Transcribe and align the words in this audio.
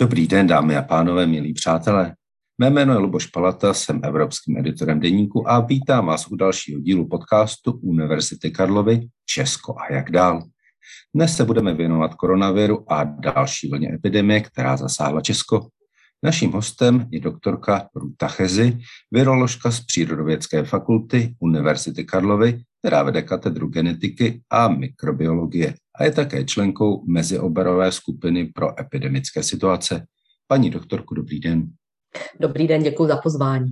Dobrý 0.00 0.26
den, 0.26 0.46
dámy 0.46 0.76
a 0.76 0.82
pánové, 0.82 1.26
milí 1.26 1.52
přátelé. 1.52 2.14
Mé 2.58 2.70
jméno 2.70 2.92
je 2.92 2.98
Luboš 2.98 3.26
Palata, 3.26 3.74
jsem 3.74 4.00
evropským 4.04 4.56
editorem 4.56 5.00
deníku 5.00 5.50
a 5.50 5.60
vítám 5.60 6.06
vás 6.06 6.26
u 6.26 6.36
dalšího 6.36 6.80
dílu 6.80 7.08
podcastu 7.08 7.72
Univerzity 7.72 8.50
Karlovy 8.50 9.08
Česko 9.26 9.74
a 9.78 9.92
jak 9.92 10.10
dál. 10.10 10.42
Dnes 11.14 11.36
se 11.36 11.44
budeme 11.44 11.74
věnovat 11.74 12.14
koronaviru 12.14 12.92
a 12.92 13.04
další 13.04 13.70
vlně 13.70 13.94
epidemie, 13.94 14.40
která 14.40 14.76
zasáhla 14.76 15.20
Česko. 15.20 15.68
Naším 16.22 16.52
hostem 16.52 17.06
je 17.10 17.20
doktorka 17.20 17.88
Ruta 17.94 18.28
Chezi, 18.28 18.78
viroložka 19.12 19.70
z 19.70 19.80
Přírodovědské 19.80 20.64
fakulty 20.64 21.34
Univerzity 21.40 22.04
Karlovy, 22.04 22.62
která 22.78 23.02
vede 23.02 23.22
katedru 23.22 23.68
genetiky 23.68 24.40
a 24.50 24.68
mikrobiologie 24.68 25.74
a 26.00 26.04
je 26.04 26.12
také 26.12 26.44
členkou 26.44 27.04
mezioborové 27.06 27.92
skupiny 27.92 28.44
pro 28.44 28.80
epidemické 28.80 29.42
situace. 29.42 30.06
Paní 30.46 30.70
doktorku, 30.70 31.14
dobrý 31.14 31.40
den. 31.40 31.66
Dobrý 32.40 32.66
den, 32.66 32.82
děkuji 32.82 33.08
za 33.08 33.16
pozvání. 33.16 33.70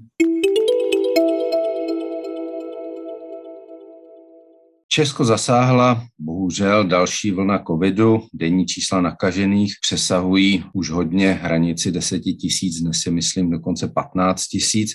Česko 4.88 5.24
zasáhla 5.24 6.04
bohužel 6.18 6.84
další 6.84 7.30
vlna 7.30 7.64
covidu. 7.66 8.20
Denní 8.34 8.66
čísla 8.66 9.00
nakažených 9.00 9.74
přesahují 9.82 10.64
už 10.74 10.90
hodně 10.90 11.32
hranici 11.32 11.92
10 11.92 12.20
tisíc, 12.20 12.80
dnes 12.80 12.96
si 12.98 13.10
myslím 13.10 13.50
dokonce 13.50 13.88
15 13.88 14.46
tisíc. 14.46 14.90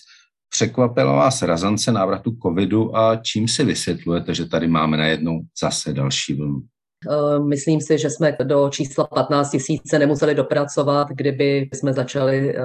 Překvapila 0.50 1.14
vás 1.14 1.42
razance 1.42 1.92
návratu 1.92 2.32
covidu 2.44 2.98
a 2.98 3.16
čím 3.16 3.48
si 3.48 3.64
vysvětlujete, 3.64 4.36
že 4.36 4.46
tady 4.46 4.68
máme 4.68 4.98
najednou 4.98 5.42
zase 5.62 5.94
další 5.94 6.34
vlnu? 6.34 6.62
Eh, 7.10 7.40
myslím 7.40 7.82
si, 7.82 7.98
že 7.98 8.10
jsme 8.10 8.38
do 8.44 8.70
čísla 8.70 9.08
15 9.08 9.50
tisíc 9.50 9.82
se 9.90 10.00
nemuseli 10.00 10.36
dopracovat, 10.36 11.08
kdyby 11.10 11.70
jsme 11.74 11.94
začali 11.94 12.56
eh, 12.58 12.62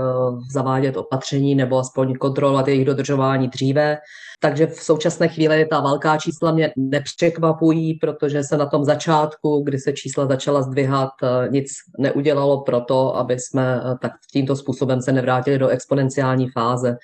zavádět 0.50 0.96
opatření 0.96 1.54
nebo 1.54 1.78
aspoň 1.78 2.14
kontrolovat 2.14 2.68
jejich 2.68 2.84
dodržování 2.84 3.48
dříve. 3.48 3.98
Takže 4.40 4.66
v 4.66 4.82
současné 4.82 5.28
chvíli 5.28 5.66
ta 5.66 5.80
velká 5.80 6.18
čísla 6.18 6.52
mě 6.52 6.72
nepřekvapují, 6.76 7.94
protože 7.94 8.44
se 8.44 8.56
na 8.56 8.66
tom 8.66 8.84
začátku, 8.84 9.62
kdy 9.64 9.78
se 9.78 9.92
čísla 9.92 10.26
začala 10.26 10.62
zdvihat, 10.62 11.10
eh, 11.22 11.48
nic 11.50 11.68
neudělalo 11.98 12.60
pro 12.60 12.80
to, 12.80 13.16
aby 13.16 13.38
jsme 13.38 13.80
tak 14.02 14.12
tímto 14.32 14.56
způsobem 14.56 15.02
se 15.02 15.12
nevrátili 15.12 15.58
do 15.58 15.68
exponenciální 15.68 16.48
fáze. 16.48 16.96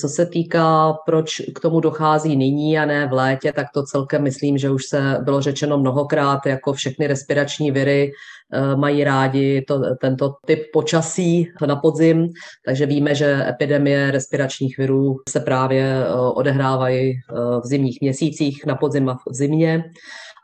Co 0.00 0.08
se 0.08 0.26
týká, 0.26 0.92
proč 1.06 1.40
k 1.54 1.60
tomu 1.60 1.80
dochází 1.80 2.36
nyní 2.36 2.78
a 2.78 2.84
ne 2.84 3.06
v 3.06 3.12
létě, 3.12 3.52
tak 3.52 3.66
to 3.74 3.82
celkem 3.82 4.22
myslím, 4.22 4.58
že 4.58 4.70
už 4.70 4.84
se 4.84 5.18
bylo 5.22 5.40
řečeno 5.40 5.78
mnohokrát, 5.78 6.46
jako 6.46 6.72
všechny 6.72 7.06
respirační 7.06 7.70
viry 7.70 8.12
eh, 8.52 8.76
mají 8.76 9.04
rádi 9.04 9.62
to, 9.68 9.80
tento 10.00 10.34
typ 10.46 10.62
počasí 10.72 11.52
na 11.66 11.76
podzim, 11.76 12.28
takže 12.64 12.86
víme, 12.86 13.14
že 13.14 13.48
epidemie 13.48 14.10
respiračních 14.10 14.78
virů 14.78 15.16
se 15.28 15.40
právě 15.40 15.82
eh, 15.82 16.14
odehrávají 16.14 17.10
eh, 17.10 17.34
v 17.60 17.66
zimních 17.66 17.98
měsících, 18.00 18.66
na 18.66 18.74
podzim 18.74 19.08
a 19.08 19.14
v 19.14 19.34
zimě. 19.34 19.84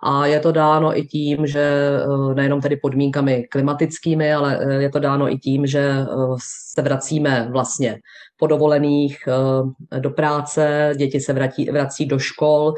A 0.08 0.26
je 0.26 0.40
to 0.40 0.52
dáno 0.52 0.98
i 0.98 1.02
tím, 1.02 1.46
že 1.46 1.90
nejenom 2.34 2.60
tedy 2.60 2.76
podmínkami 2.76 3.46
klimatickými, 3.50 4.34
ale 4.34 4.74
je 4.82 4.90
to 4.90 4.98
dáno 4.98 5.32
i 5.32 5.38
tím, 5.38 5.66
že 5.66 5.94
se 6.74 6.82
vracíme 6.82 7.48
vlastně 7.50 7.98
po 8.38 8.46
dovolených 8.46 9.18
do 9.98 10.10
práce, 10.10 10.92
děti 10.96 11.20
se 11.20 11.32
vrací, 11.32 11.70
vrací 11.70 12.06
do 12.06 12.18
škol, 12.18 12.74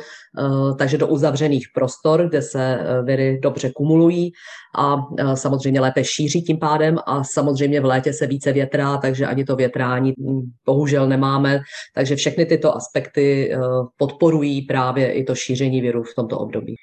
takže 0.79 0.99
do 0.99 1.07
uzavřených 1.07 1.67
prostor, 1.75 2.29
kde 2.29 2.43
se 2.43 2.79
viry 3.05 3.39
dobře 3.43 3.71
kumulují 3.77 4.33
a 4.79 4.97
samozřejmě 5.35 5.81
lépe 5.81 6.05
šíří 6.05 6.43
tím 6.43 6.59
pádem 6.59 6.99
a 7.07 7.25
samozřejmě 7.25 7.81
v 7.81 7.85
létě 7.85 8.13
se 8.13 8.27
více 8.27 8.53
větrá, 8.53 8.97
takže 8.97 9.27
ani 9.27 9.45
to 9.45 9.57
větrání 9.57 10.13
bohužel 10.67 11.09
nemáme, 11.09 11.61
takže 11.95 12.17
všechny 12.17 12.47
tyto 12.47 12.77
aspekty 12.77 13.53
podporují 13.97 14.63
právě 14.63 15.13
i 15.13 15.25
to 15.25 15.35
šíření 15.35 15.81
viru 15.81 16.03
v 16.03 16.15
tomto 16.15 16.39
období. 16.39 16.75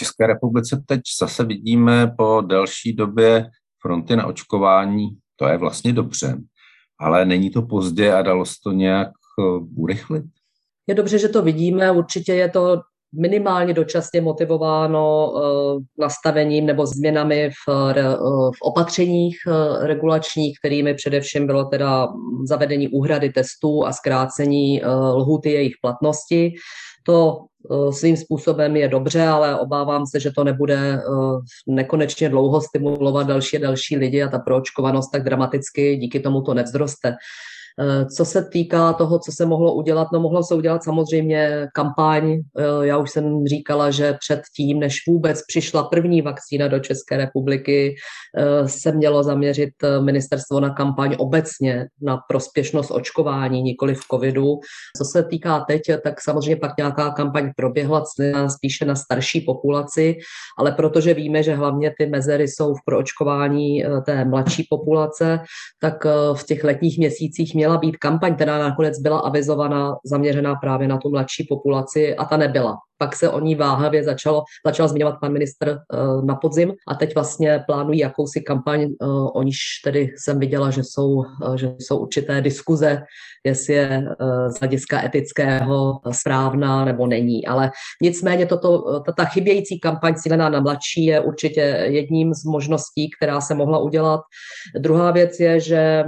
České 0.00 0.26
republice 0.26 0.82
teď 0.86 1.00
zase 1.20 1.44
vidíme 1.44 2.14
po 2.18 2.40
delší 2.40 2.92
době 2.92 3.50
fronty 3.82 4.16
na 4.16 4.26
očkování, 4.26 5.08
to 5.36 5.46
je 5.46 5.58
vlastně 5.58 5.92
dobře 5.92 6.36
ale 7.00 7.24
není 7.24 7.50
to 7.50 7.62
pozdě 7.62 8.12
a 8.12 8.22
dalo 8.22 8.46
se 8.46 8.54
to 8.64 8.72
nějak 8.72 9.08
eh, 9.08 9.42
urychlit? 9.76 10.24
Je 10.86 10.94
dobře, 10.94 11.18
že 11.18 11.28
to 11.28 11.42
vidíme, 11.42 11.90
určitě 11.92 12.34
je 12.34 12.48
to 12.48 12.80
minimálně 13.20 13.74
dočasně 13.74 14.20
motivováno 14.20 15.32
uh, 15.32 15.82
nastavením 15.98 16.66
nebo 16.66 16.86
změnami 16.86 17.50
v, 17.50 17.72
uh, 17.72 18.50
v 18.50 18.62
opatřeních 18.62 19.36
regulačních, 19.80 20.58
kterými 20.58 20.94
především 20.94 21.46
bylo 21.46 21.64
teda 21.64 22.08
zavedení 22.48 22.88
úhrady 22.88 23.30
testů 23.30 23.86
a 23.86 23.92
zkrácení 23.92 24.82
lhuty 25.14 25.50
jejich 25.50 25.74
platnosti. 25.82 26.52
To 27.10 27.46
svým 27.90 28.16
způsobem 28.16 28.76
je 28.76 28.88
dobře, 28.88 29.26
ale 29.26 29.60
obávám 29.60 30.06
se, 30.06 30.20
že 30.20 30.30
to 30.30 30.44
nebude 30.44 31.02
nekonečně 31.66 32.28
dlouho 32.28 32.60
stimulovat 32.60 33.26
další 33.26 33.56
a 33.56 33.60
další 33.60 33.96
lidi 33.96 34.22
a 34.22 34.28
ta 34.28 34.38
proočkovanost 34.38 35.10
tak 35.12 35.24
dramaticky 35.24 35.96
díky 35.96 36.20
tomu 36.20 36.42
to 36.42 36.54
nevzroste. 36.54 37.14
Eh, 37.78 38.06
co 38.06 38.24
se 38.24 38.44
týká 38.44 38.92
toho, 38.92 39.18
co 39.18 39.32
se 39.32 39.46
mohlo 39.46 39.74
udělat, 39.74 40.08
no 40.12 40.20
mohlo 40.20 40.42
se 40.42 40.54
udělat 40.54 40.84
samozřejmě 40.84 41.68
kampaň. 41.74 42.32
Eh, 42.32 42.86
já 42.86 42.98
už 42.98 43.10
jsem 43.10 43.46
říkala, 43.46 43.90
že 43.90 44.16
před 44.20 44.40
tím, 44.56 44.80
než 44.80 44.96
vůbec 45.08 45.42
přišla 45.46 45.82
první 45.82 46.22
vakcína 46.22 46.68
do 46.68 46.78
České 46.78 47.16
republiky, 47.16 47.94
eh, 48.38 48.68
se 48.68 48.92
mělo 48.92 49.22
zaměřit 49.22 49.70
ministerstvo 50.00 50.60
na 50.60 50.70
kampaň 50.70 51.16
obecně 51.18 51.86
na 52.02 52.18
prospěšnost 52.28 52.90
očkování, 52.90 53.62
nikoli 53.62 53.94
v 53.94 54.04
covidu. 54.10 54.58
Co 54.98 55.04
se 55.04 55.22
týká 55.22 55.60
teď, 55.60 55.80
tak 56.04 56.20
samozřejmě 56.20 56.56
pak 56.56 56.76
nějaká 56.78 57.10
kampaň 57.10 57.50
proběhla 57.56 58.04
spíše 58.48 58.84
na 58.84 58.94
starší 58.94 59.40
populaci, 59.40 60.16
ale 60.58 60.72
protože 60.72 61.14
víme, 61.14 61.42
že 61.42 61.54
hlavně 61.54 61.92
ty 61.98 62.06
mezery 62.06 62.48
jsou 62.48 62.74
v 62.74 62.84
proočkování 62.84 63.84
té 64.06 64.24
mladší 64.24 64.66
populace, 64.70 65.40
tak 65.80 66.04
v 66.34 66.46
těch 66.46 66.64
letních 66.64 66.98
měsících 66.98 67.54
měla 67.60 67.78
být 67.78 67.96
kampaň, 67.96 68.34
která 68.34 68.58
nakonec 68.58 68.98
byla 68.98 69.18
avizovaná, 69.18 69.96
zaměřená 70.04 70.54
právě 70.54 70.88
na 70.88 70.98
tu 70.98 71.10
mladší 71.10 71.46
populaci 71.48 72.16
a 72.16 72.24
ta 72.24 72.36
nebyla. 72.36 72.78
Pak 73.00 73.16
se 73.16 73.28
o 73.28 73.40
ní 73.40 73.54
váhavě 73.54 74.04
začalo, 74.04 74.42
začal 74.66 74.88
zmiňovat 74.88 75.14
pan 75.20 75.32
ministr 75.32 75.70
uh, 75.70 76.24
na 76.24 76.34
podzim 76.34 76.72
a 76.88 76.94
teď 76.94 77.14
vlastně 77.14 77.64
plánují 77.66 77.98
jakousi 77.98 78.40
kampaň, 78.40 78.80
uh, 78.82 79.28
o 79.34 79.42
níž 79.42 79.58
tedy 79.84 80.12
jsem 80.16 80.38
viděla, 80.38 80.70
že 80.70 80.84
jsou, 80.84 81.10
uh, 81.12 81.54
že 81.56 81.74
jsou 81.78 81.98
určité 81.98 82.40
diskuze, 82.40 83.02
jestli 83.44 83.74
je 83.74 84.04
z 84.48 84.60
hlediska 84.60 85.04
etického 85.04 86.00
správná 86.10 86.84
nebo 86.84 87.06
není. 87.06 87.46
Ale 87.46 87.70
nicméně 88.02 88.46
toto, 88.46 89.00
ta, 89.00 89.12
ta 89.12 89.24
chybějící 89.24 89.80
kampaň 89.80 90.14
cílená 90.14 90.48
na 90.48 90.60
mladší 90.60 91.04
je 91.04 91.20
určitě 91.20 91.60
jedním 91.90 92.34
z 92.34 92.44
možností, 92.44 93.10
která 93.16 93.40
se 93.40 93.54
mohla 93.54 93.78
udělat. 93.78 94.20
Druhá 94.78 95.10
věc 95.10 95.40
je, 95.40 95.60
že 95.60 96.04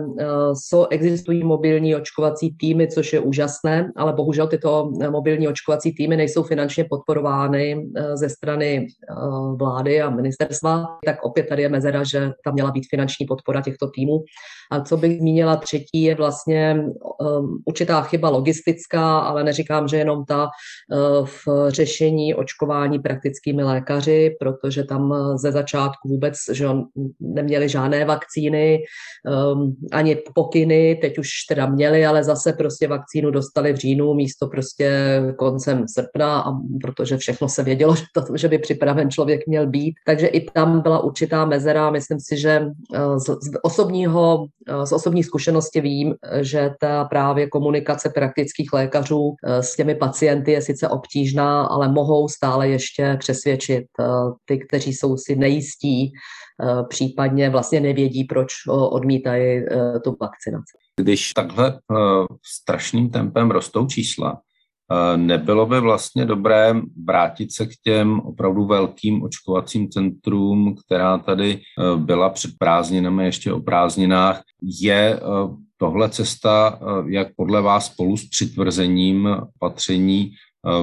jsou, 0.53 0.87
existují 0.91 1.45
mobilní 1.45 1.97
očkovací 1.97 2.57
týmy, 2.57 2.89
což 2.89 3.13
je 3.13 3.21
úžasné, 3.21 3.93
ale 3.97 4.13
bohužel 4.13 4.47
tyto 4.47 4.91
mobilní 5.11 5.49
očkovací 5.49 5.93
týmy 5.93 6.17
nejsou 6.17 6.43
finančně 6.43 6.82
finančně 6.83 6.89
podporovány 6.91 7.91
eh, 7.97 8.17
ze 8.17 8.29
strany 8.29 8.87
eh, 8.87 9.15
vlády 9.57 10.03
a 10.03 10.11
ministerstva, 10.11 10.99
tak 11.05 11.23
opět 11.23 11.49
tady 11.49 11.63
je 11.63 11.69
mezera, 11.69 12.05
že 12.05 12.31
tam 12.45 12.55
měla 12.55 12.71
být 12.71 12.87
finanční 12.91 13.27
podpora 13.27 13.63
těchto 13.63 13.91
týmů. 13.91 14.25
A 14.71 14.81
co 14.81 14.97
bych 14.97 15.19
zmínila 15.19 15.57
třetí, 15.57 16.03
je 16.03 16.15
vlastně 16.15 16.77
um, 17.21 17.63
určitá 17.67 18.03
chyba 18.03 18.29
logistická, 18.29 19.19
ale 19.19 19.45
neříkám, 19.45 19.89
že 19.89 19.97
jenom 19.97 20.25
ta 20.25 20.49
v 21.25 21.49
řešení 21.69 22.35
očkování 22.35 22.99
praktickými 22.99 23.63
lékaři, 23.63 24.37
protože 24.41 24.85
tam 24.85 25.15
ze 25.37 25.53
začátku 25.53 26.09
vůbec 26.09 26.37
že 26.53 26.69
neměli 27.21 27.69
žádné 27.69 28.05
vakcíny, 28.05 28.79
ani 29.93 30.17
pokyny, 30.35 30.99
teď 31.01 31.19
už 31.19 31.29
teda 31.49 31.67
měli, 31.67 32.07
ale 32.07 32.25
zase 32.25 32.53
prostě 32.53 32.89
vakcínu 32.89 33.31
dostali 33.31 33.73
v 33.73 33.77
říjnu 33.77 34.15
místo 34.15 34.47
prostě 34.47 35.21
koncem 35.37 35.85
srpna 35.89 36.41
a 36.41 36.51
protože 36.79 37.17
všechno 37.17 37.49
se 37.49 37.63
vědělo, 37.63 37.97
že, 37.97 38.05
to, 38.15 38.37
že 38.37 38.49
by 38.49 38.59
připraven 38.59 39.11
člověk 39.11 39.47
měl 39.47 39.67
být. 39.67 39.95
Takže 40.07 40.27
i 40.27 40.51
tam 40.51 40.81
byla 40.81 40.99
určitá 41.01 41.45
mezera. 41.45 41.91
Myslím 41.91 42.21
si, 42.21 42.37
že 42.37 42.51
eh, 42.95 43.19
z, 43.19 43.25
z 43.25 43.51
osobního, 43.63 44.47
eh, 44.69 44.87
z 44.87 44.93
osobní 44.93 45.25
zkušenosti 45.25 45.81
vím, 45.81 46.15
že 46.41 46.71
ta 46.81 47.05
právě 47.05 47.49
komunikace 47.49 48.11
praktických 48.11 48.73
lékařů 48.73 49.35
eh, 49.45 49.63
s 49.63 49.77
těmi 49.77 49.95
pacienty 49.95 50.53
je 50.53 50.63
sice 50.63 50.89
obtížná, 50.89 51.63
ale 51.63 51.89
mohou 51.89 52.29
stále 52.29 52.69
ještě 52.69 53.17
přesvědčit 53.21 53.85
ty, 54.45 54.59
kteří 54.59 54.93
jsou 54.93 55.17
si 55.17 55.37
nejistí, 55.37 56.13
případně 56.89 57.51
vlastně 57.51 57.81
nevědí, 57.81 58.25
proč 58.25 58.49
odmítají 58.69 59.65
tu 60.05 60.17
vakcinaci. 60.21 60.77
Když 60.97 61.33
takhle 61.33 61.79
strašným 62.43 63.11
tempem 63.11 63.51
rostou 63.51 63.87
čísla, 63.87 64.41
Nebylo 65.17 65.67
by 65.67 65.81
vlastně 65.81 66.25
dobré 66.25 66.75
vrátit 67.07 67.53
se 67.53 67.67
k 67.67 67.71
těm 67.85 68.21
opravdu 68.21 68.67
velkým 68.67 69.23
očkovacím 69.23 69.89
centrům, 69.89 70.77
která 70.87 71.19
tady 71.19 71.61
byla 71.97 72.31
před 72.31 72.51
prázdninami, 72.59 73.25
ještě 73.25 73.53
o 73.53 73.61
prázdninách. 73.61 74.43
Je 74.63 75.21
tohle 75.77 76.11
cesta, 76.11 76.81
jak 77.07 77.29
podle 77.37 77.63
vás 77.63 77.87
spolu 77.87 78.17
s 78.17 78.29
přitvrzením 78.29 79.29
patření 79.59 80.31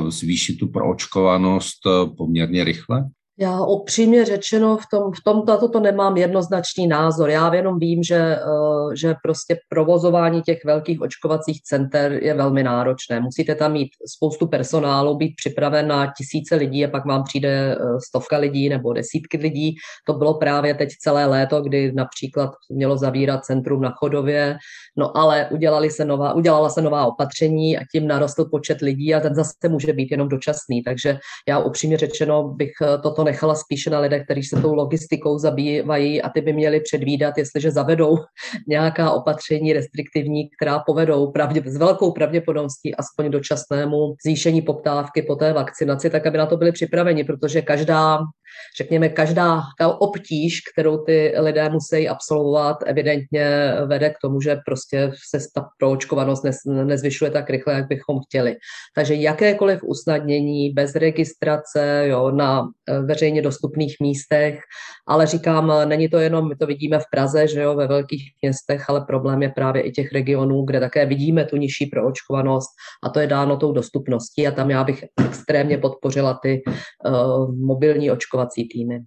zvýšit 0.07 0.57
tu 0.57 0.67
proočkovanost 0.67 1.79
poměrně 2.17 2.63
rychle? 2.63 3.05
Já 3.41 3.65
upřímně 3.65 4.25
řečeno 4.25 4.77
v 4.77 4.85
tom, 4.91 5.11
v 5.11 5.23
tom 5.23 5.45
tato 5.45 5.69
to 5.69 5.79
nemám 5.79 6.17
jednoznačný 6.17 6.87
názor. 6.87 7.29
Já 7.29 7.55
jenom 7.55 7.79
vím, 7.79 8.03
že, 8.03 8.15
eh, 8.15 8.95
že 8.95 9.15
prostě 9.23 9.59
provozování 9.69 10.41
těch 10.41 10.65
velkých 10.65 11.01
očkovacích 11.01 11.63
center 11.63 12.11
je 12.11 12.33
velmi 12.33 12.63
náročné. 12.63 13.19
Musíte 13.19 13.55
tam 13.55 13.71
mít 13.71 13.89
spoustu 14.15 14.47
personálu, 14.47 15.17
být 15.17 15.33
připraven 15.35 15.87
na 15.87 16.13
tisíce 16.17 16.55
lidí 16.55 16.85
a 16.85 16.89
pak 16.89 17.05
vám 17.05 17.23
přijde 17.23 17.49
eh, 17.49 17.77
stovka 18.07 18.37
lidí 18.37 18.69
nebo 18.69 18.93
desítky 18.93 19.37
lidí. 19.37 19.75
To 20.07 20.13
bylo 20.13 20.33
právě 20.33 20.73
teď 20.73 20.89
celé 20.89 21.25
léto, 21.25 21.61
kdy 21.61 21.91
například 21.91 22.51
mělo 22.69 22.97
zavírat 22.97 23.45
centrum 23.45 23.81
na 23.81 23.93
Chodově, 23.97 24.57
no 24.97 25.17
ale 25.17 25.47
udělali 25.51 25.91
se 25.91 26.05
nová, 26.05 26.33
udělala 26.33 26.69
se 26.69 26.81
nová 26.81 27.05
opatření 27.05 27.77
a 27.77 27.81
tím 27.91 28.07
narostl 28.07 28.45
počet 28.45 28.81
lidí 28.81 29.15
a 29.15 29.19
ten 29.19 29.35
zase 29.35 29.69
může 29.69 29.93
být 29.93 30.11
jenom 30.11 30.29
dočasný. 30.29 30.83
Takže 30.83 31.19
já 31.47 31.59
upřímně 31.59 31.97
řečeno 31.97 32.43
bych 32.43 32.71
eh, 32.81 32.97
toto 32.97 33.28
nechala 33.31 33.55
spíše 33.55 33.89
na 33.89 33.99
lidech, 33.99 34.23
kteří 34.23 34.43
se 34.43 34.61
tou 34.61 34.73
logistikou 34.73 35.37
zabývají 35.37 36.21
a 36.21 36.29
ty 36.29 36.41
by 36.41 36.53
měli 36.53 36.79
předvídat, 36.79 37.37
jestliže 37.37 37.71
zavedou 37.71 38.17
nějaká 38.67 39.11
opatření 39.11 39.73
restriktivní, 39.73 40.49
která 40.49 40.79
povedou 40.79 41.31
pravdě, 41.31 41.63
s 41.65 41.77
velkou 41.77 42.11
pravděpodobností 42.11 42.95
aspoň 42.95 43.31
dočasnému 43.31 44.15
zvýšení 44.25 44.61
poptávky 44.61 45.21
po 45.21 45.35
té 45.35 45.53
vakcinaci, 45.53 46.09
tak 46.09 46.27
aby 46.27 46.37
na 46.37 46.45
to 46.45 46.57
byli 46.57 46.71
připraveni, 46.71 47.23
protože 47.23 47.61
každá 47.61 48.19
řekněme, 48.77 49.09
každá 49.09 49.61
obtíž, 49.99 50.61
kterou 50.73 50.97
ty 50.97 51.33
lidé 51.37 51.69
musí 51.69 52.09
absolvovat, 52.09 52.77
evidentně 52.85 53.73
vede 53.85 54.09
k 54.09 54.17
tomu, 54.21 54.41
že 54.41 54.57
prostě 54.65 55.11
se 55.29 55.37
ta 55.55 55.65
proočkovanost 55.77 56.43
nezvyšuje 56.65 57.31
tak 57.31 57.49
rychle, 57.49 57.73
jak 57.73 57.87
bychom 57.87 58.19
chtěli. 58.27 58.55
Takže 58.95 59.13
jakékoliv 59.13 59.83
usnadnění 59.83 60.69
bez 60.69 60.95
registrace 60.95 62.03
jo, 62.07 62.31
na 62.31 62.63
e, 62.89 63.01
veřejně 63.01 63.41
dostupných 63.41 63.95
místech, 64.01 64.59
ale 65.07 65.27
říkám, 65.27 65.71
není 65.85 66.09
to 66.09 66.17
jenom, 66.17 66.49
my 66.49 66.55
to 66.55 66.65
vidíme 66.65 66.99
v 66.99 67.09
Praze, 67.11 67.47
že 67.47 67.61
jo, 67.61 67.75
ve 67.75 67.87
velkých 67.87 68.23
městech, 68.41 68.89
ale 68.89 69.01
problém 69.01 69.41
je 69.41 69.49
právě 69.49 69.81
i 69.81 69.91
těch 69.91 70.11
regionů, 70.11 70.65
kde 70.65 70.79
také 70.79 71.05
vidíme 71.05 71.45
tu 71.45 71.57
nižší 71.57 71.85
proočkovanost 71.85 72.69
a 73.03 73.09
to 73.09 73.19
je 73.19 73.27
dáno 73.27 73.57
tou 73.57 73.71
dostupností 73.71 74.47
a 74.47 74.51
tam 74.51 74.69
já 74.69 74.83
bych 74.83 75.05
extrémně 75.25 75.77
podpořila 75.77 76.39
ty 76.43 76.61
uh, 77.05 77.55
mobilní 77.55 78.11
očkovací 78.11 78.38
očkovací 78.39 78.67
týmy. 78.67 79.03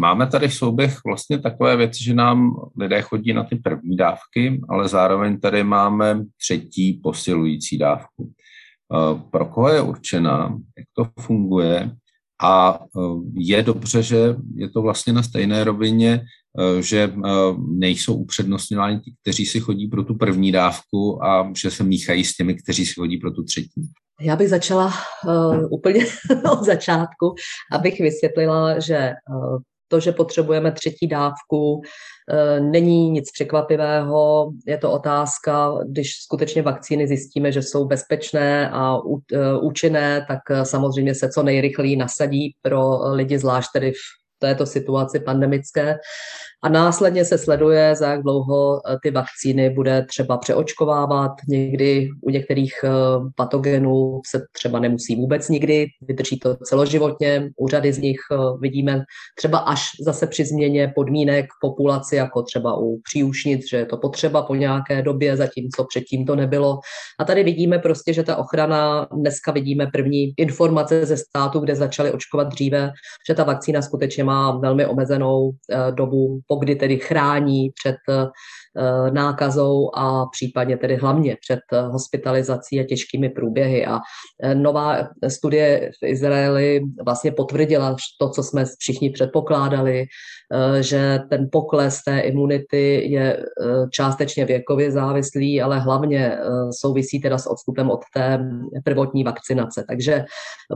Máme 0.00 0.26
tady 0.26 0.48
v 0.48 0.54
souběh 0.54 0.98
vlastně 1.06 1.38
takové 1.38 1.76
věci, 1.76 2.04
že 2.04 2.14
nám 2.14 2.50
lidé 2.76 3.02
chodí 3.02 3.32
na 3.32 3.44
ty 3.44 3.56
první 3.56 3.96
dávky, 3.96 4.60
ale 4.68 4.88
zároveň 4.88 5.40
tady 5.40 5.64
máme 5.64 6.24
třetí 6.36 7.00
posilující 7.02 7.78
dávku. 7.78 8.32
Eh, 8.94 9.20
pro 9.30 9.46
koho 9.46 9.68
je 9.68 9.80
určená, 9.82 10.58
jak 10.78 10.86
to 10.96 11.20
funguje 11.20 11.90
a 12.42 12.80
eh, 12.80 13.00
je 13.34 13.62
dobře, 13.62 14.02
že 14.02 14.36
je 14.54 14.68
to 14.68 14.82
vlastně 14.82 15.12
na 15.12 15.22
stejné 15.22 15.64
rovině, 15.64 16.22
eh, 16.22 16.82
že 16.82 17.12
nejsou 17.68 18.14
upřednostňováni 18.14 19.00
ti, 19.00 19.14
kteří 19.22 19.46
si 19.46 19.60
chodí 19.60 19.88
pro 19.88 20.04
tu 20.04 20.14
první 20.14 20.52
dávku 20.52 21.24
a 21.24 21.52
že 21.56 21.70
se 21.70 21.84
míchají 21.84 22.24
s 22.24 22.36
těmi, 22.36 22.54
kteří 22.54 22.86
si 22.86 22.94
chodí 22.94 23.16
pro 23.16 23.30
tu 23.30 23.44
třetí. 23.44 23.90
Já 24.20 24.36
bych 24.36 24.48
začala 24.48 24.92
uh, 25.26 25.66
úplně 25.70 26.04
od 26.52 26.64
začátku, 26.64 27.34
abych 27.72 28.00
vysvětlila, 28.00 28.78
že 28.78 29.12
uh, 29.30 29.58
to, 29.88 30.00
že 30.00 30.12
potřebujeme 30.12 30.72
třetí 30.72 31.06
dávku, 31.06 31.72
uh, 31.74 31.80
není 32.70 33.10
nic 33.10 33.30
překvapivého. 33.32 34.50
Je 34.66 34.78
to 34.78 34.92
otázka, 34.92 35.74
když 35.88 36.12
skutečně 36.22 36.62
vakcíny 36.62 37.08
zjistíme, 37.08 37.52
že 37.52 37.62
jsou 37.62 37.84
bezpečné 37.84 38.70
a 38.70 38.98
účinné, 39.62 40.26
tak 40.28 40.38
samozřejmě 40.62 41.14
se 41.14 41.28
co 41.28 41.42
nejrychleji 41.42 41.96
nasadí 41.96 42.54
pro 42.62 43.12
lidi, 43.12 43.38
zvlášť 43.38 43.68
tedy 43.72 43.92
v 43.92 44.38
této 44.38 44.66
situaci 44.66 45.20
pandemické. 45.20 45.98
A 46.62 46.68
následně 46.68 47.24
se 47.24 47.38
sleduje, 47.38 47.96
za 47.96 48.10
jak 48.10 48.22
dlouho 48.22 48.80
eh, 48.86 48.96
ty 49.02 49.10
vakcíny 49.10 49.70
bude 49.70 50.06
třeba 50.08 50.36
přeočkovávat. 50.36 51.32
Někdy 51.48 52.08
u 52.22 52.30
některých 52.30 52.72
eh, 52.84 52.90
patogenů 53.36 54.20
se 54.30 54.42
třeba 54.52 54.78
nemusí 54.78 55.16
vůbec 55.16 55.48
nikdy, 55.48 55.86
vydrží 56.02 56.38
to 56.38 56.56
celoživotně. 56.56 57.50
U 57.56 57.68
řady 57.68 57.92
z 57.92 57.98
nich 57.98 58.18
eh, 58.32 58.36
vidíme 58.60 59.04
třeba 59.36 59.58
až 59.58 59.80
zase 60.04 60.26
při 60.26 60.44
změně 60.44 60.92
podmínek 60.94 61.46
populaci, 61.60 62.16
jako 62.16 62.42
třeba 62.42 62.76
u 62.78 62.98
příušnic, 63.04 63.70
že 63.70 63.76
je 63.76 63.86
to 63.86 63.96
potřeba 63.96 64.42
po 64.42 64.54
nějaké 64.54 65.02
době, 65.02 65.36
zatímco 65.36 65.84
předtím 65.84 66.26
to 66.26 66.36
nebylo. 66.36 66.78
A 67.20 67.24
tady 67.24 67.44
vidíme 67.44 67.78
prostě, 67.78 68.12
že 68.12 68.22
ta 68.22 68.36
ochrana, 68.36 69.08
dneska 69.12 69.52
vidíme 69.52 69.86
první 69.92 70.32
informace 70.36 71.06
ze 71.06 71.16
státu, 71.16 71.60
kde 71.60 71.76
začaly 71.76 72.12
očkovat 72.12 72.48
dříve, 72.48 72.90
že 73.28 73.34
ta 73.34 73.44
vakcína 73.44 73.82
skutečně 73.82 74.24
má 74.24 74.58
velmi 74.58 74.86
omezenou 74.86 75.50
dobu 75.90 76.40
pokdy 76.48 76.76
tedy 76.76 76.98
chrání 76.98 77.70
před 77.70 77.96
eh, 78.08 78.26
nákazou 79.10 79.90
a 79.94 80.26
případně 80.26 80.76
tedy 80.76 80.96
hlavně 80.96 81.36
před 81.40 81.60
eh, 81.72 81.80
hospitalizací 81.80 82.80
a 82.80 82.84
těžkými 82.84 83.28
průběhy. 83.28 83.86
A 83.86 83.98
eh, 84.42 84.54
nová 84.54 85.08
studie 85.28 85.90
v 86.02 86.06
Izraeli 86.06 86.80
vlastně 87.04 87.32
potvrdila 87.32 87.96
to, 88.20 88.30
co 88.30 88.42
jsme 88.42 88.64
všichni 88.78 89.10
předpokládali, 89.10 90.06
Eh, 90.52 90.82
že 90.82 91.18
ten 91.30 91.48
pokles 91.52 92.02
té 92.04 92.20
imunity 92.20 93.12
je 93.12 93.36
eh, 93.36 93.42
částečně 93.90 94.44
věkově 94.44 94.90
závislý, 94.92 95.62
ale 95.62 95.80
hlavně 95.80 96.32
eh, 96.32 96.40
souvisí 96.80 97.20
teda 97.20 97.38
s 97.38 97.46
odstupem 97.46 97.90
od 97.90 98.00
té 98.14 98.38
prvotní 98.84 99.24
vakcinace. 99.24 99.84
Takže 99.88 100.24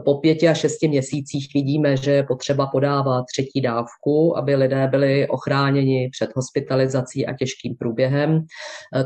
po 0.05 0.14
pěti 0.14 0.48
a 0.48 0.55
šesti 0.55 0.88
měsících 0.88 1.48
vidíme, 1.55 1.96
že 1.96 2.12
je 2.12 2.22
potřeba 2.22 2.66
podávat 2.66 3.25
třetí 3.32 3.60
dávku, 3.60 4.37
aby 4.37 4.55
lidé 4.55 4.88
byli 4.90 5.28
ochráněni 5.28 6.08
před 6.12 6.31
hospitalizací 6.37 7.26
a 7.26 7.37
těžkým 7.37 7.75
průběhem. 7.78 7.91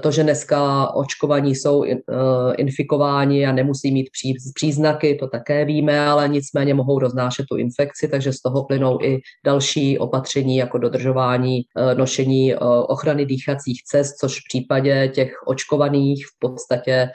To, 0.00 0.10
že 0.10 0.22
dneska 0.22 0.90
očkovaní 0.94 1.54
jsou 1.54 1.84
infikováni 2.56 3.46
a 3.46 3.52
nemusí 3.52 3.92
mít 3.92 4.08
příznaky, 4.54 5.14
to 5.14 5.28
také 5.28 5.64
víme, 5.64 6.06
ale 6.06 6.28
nicméně 6.28 6.74
mohou 6.74 6.98
roznášet 6.98 7.46
tu 7.50 7.56
infekci, 7.56 8.08
takže 8.08 8.32
z 8.32 8.40
toho 8.40 8.64
plynou 8.64 8.98
i 9.02 9.20
další 9.44 9.98
opatření 9.98 10.56
jako 10.56 10.78
dodržování 10.78 11.60
eh, 11.60 11.94
nošení 11.94 12.54
eh, 12.54 12.58
ochrany 12.88 13.26
dýchacích 13.26 13.82
cest, 13.82 14.14
což 14.20 14.38
v 14.40 14.42
případě 14.48 15.08
těch 15.08 15.32
očkovaných 15.46 16.26
v 16.26 16.38
podstatě, 16.38 17.08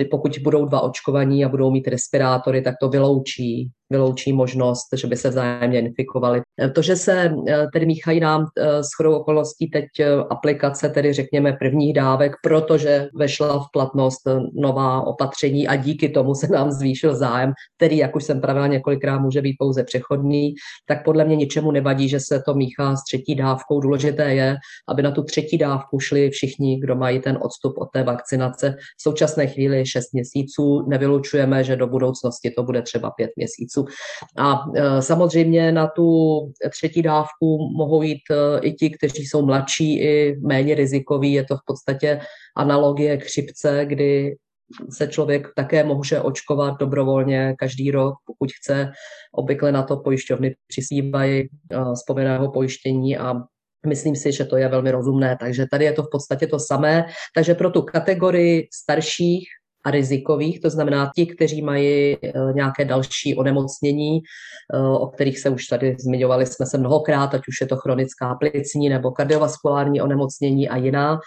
eh, 0.00 0.04
pokud 0.10 0.38
budou 0.38 0.66
dva 0.66 0.80
očkovaní 0.80 1.44
a 1.44 1.48
budou 1.48 1.70
mít 1.70 1.88
respirátory, 1.88 2.62
tak 2.62 2.74
to 2.80 2.88
vyloučí 2.88 3.70
vyloučí 3.94 4.32
možnost, 4.32 4.88
že 4.96 5.06
by 5.06 5.16
se 5.16 5.28
vzájemně 5.28 5.80
infikovali. 5.80 6.42
To, 6.74 6.82
že 6.82 6.96
se 6.96 7.30
tedy 7.72 7.86
míchají 7.86 8.20
nám 8.20 8.46
s 8.58 8.88
chodou 8.96 9.14
okolností 9.14 9.70
teď 9.70 9.84
aplikace, 10.30 10.88
tedy 10.88 11.12
řekněme 11.12 11.52
prvních 11.52 11.94
dávek, 11.94 12.32
protože 12.42 13.08
vešla 13.14 13.58
v 13.58 13.66
platnost 13.72 14.22
nová 14.54 15.06
opatření 15.06 15.68
a 15.68 15.76
díky 15.76 16.08
tomu 16.08 16.34
se 16.34 16.48
nám 16.48 16.72
zvýšil 16.72 17.14
zájem, 17.16 17.52
který, 17.76 17.96
jak 17.96 18.16
už 18.16 18.24
jsem 18.24 18.40
pravila 18.40 18.66
několikrát, 18.66 19.18
může 19.18 19.42
být 19.42 19.56
pouze 19.58 19.84
přechodný, 19.84 20.54
tak 20.88 21.04
podle 21.04 21.24
mě 21.24 21.36
ničemu 21.36 21.70
nevadí, 21.70 22.08
že 22.08 22.20
se 22.20 22.42
to 22.46 22.54
míchá 22.54 22.96
s 22.96 23.04
třetí 23.04 23.34
dávkou. 23.34 23.80
Důležité 23.80 24.34
je, 24.34 24.56
aby 24.88 25.02
na 25.02 25.10
tu 25.10 25.22
třetí 25.22 25.58
dávku 25.58 26.00
šli 26.00 26.30
všichni, 26.30 26.80
kdo 26.80 26.96
mají 26.96 27.20
ten 27.20 27.38
odstup 27.42 27.78
od 27.78 27.88
té 27.92 28.02
vakcinace. 28.02 28.74
V 28.98 29.02
současné 29.02 29.46
chvíli 29.46 29.86
6 29.86 30.12
měsíců. 30.12 30.86
Nevylučujeme, 30.88 31.64
že 31.64 31.76
do 31.76 31.86
budoucnosti 31.86 32.50
to 32.50 32.62
bude 32.62 32.82
třeba 32.82 33.10
5 33.10 33.30
měsíců. 33.36 33.83
A 34.38 34.64
e, 34.76 35.02
samozřejmě 35.02 35.72
na 35.72 35.86
tu 35.86 36.38
třetí 36.70 37.02
dávku 37.02 37.70
mohou 37.76 38.02
jít 38.02 38.22
e, 38.30 38.60
i 38.60 38.72
ti, 38.72 38.90
kteří 38.90 39.22
jsou 39.26 39.46
mladší 39.46 40.00
i 40.00 40.36
méně 40.46 40.74
rizikoví. 40.74 41.32
Je 41.32 41.44
to 41.44 41.56
v 41.56 41.64
podstatě 41.66 42.20
analogie 42.56 43.16
k 43.16 43.24
chřipce, 43.24 43.84
kdy 43.84 44.36
se 44.90 45.08
člověk 45.08 45.48
také 45.56 45.84
může 45.84 46.20
očkovat 46.20 46.74
dobrovolně 46.80 47.54
každý 47.58 47.90
rok, 47.90 48.14
pokud 48.26 48.50
chce. 48.52 48.92
Obvykle 49.32 49.72
na 49.72 49.82
to 49.82 49.96
pojišťovny 49.96 50.54
přispívají 50.68 51.48
z 51.94 52.02
povinného 52.06 52.52
pojištění 52.52 53.18
a 53.18 53.34
Myslím 53.86 54.16
si, 54.16 54.32
že 54.32 54.44
to 54.44 54.56
je 54.56 54.68
velmi 54.68 54.90
rozumné, 54.90 55.36
takže 55.40 55.66
tady 55.70 55.84
je 55.84 55.92
to 55.92 56.02
v 56.02 56.08
podstatě 56.12 56.46
to 56.46 56.58
samé. 56.58 57.04
Takže 57.34 57.54
pro 57.54 57.70
tu 57.70 57.82
kategorii 57.82 58.68
starších 58.72 59.48
a 59.84 59.90
rizikových, 59.90 60.60
to 60.60 60.70
znamená 60.70 61.10
ti, 61.16 61.26
kteří 61.26 61.62
mají 61.62 62.12
e, 62.12 62.18
nějaké 62.54 62.84
další 62.84 63.36
onemocnění, 63.36 64.16
e, 64.16 64.22
o 64.78 65.06
kterých 65.06 65.38
se 65.38 65.50
už 65.50 65.66
tady 65.66 65.96
zmiňovali 65.98 66.46
jsme 66.46 66.66
se 66.66 66.78
mnohokrát, 66.78 67.34
ať 67.34 67.40
už 67.48 67.60
je 67.60 67.66
to 67.66 67.76
chronická 67.76 68.34
plicní 68.34 68.88
nebo 68.88 69.10
kardiovaskulární 69.10 70.00
onemocnění 70.00 70.68
a 70.68 70.76
jiná, 70.76 71.18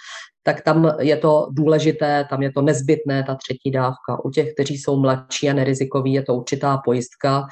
tak 0.43 0.61
tam 0.61 0.95
je 0.99 1.17
to 1.17 1.47
důležité, 1.51 2.25
tam 2.29 2.43
je 2.43 2.51
to 2.51 2.61
nezbytné, 2.61 3.23
ta 3.23 3.35
třetí 3.35 3.71
dávka. 3.71 4.25
U 4.25 4.29
těch, 4.29 4.53
kteří 4.53 4.77
jsou 4.77 4.99
mladší 4.99 5.49
a 5.49 5.53
nerizikoví, 5.53 6.13
je 6.13 6.23
to 6.23 6.35
určitá 6.35 6.77
pojistka, 6.77 7.47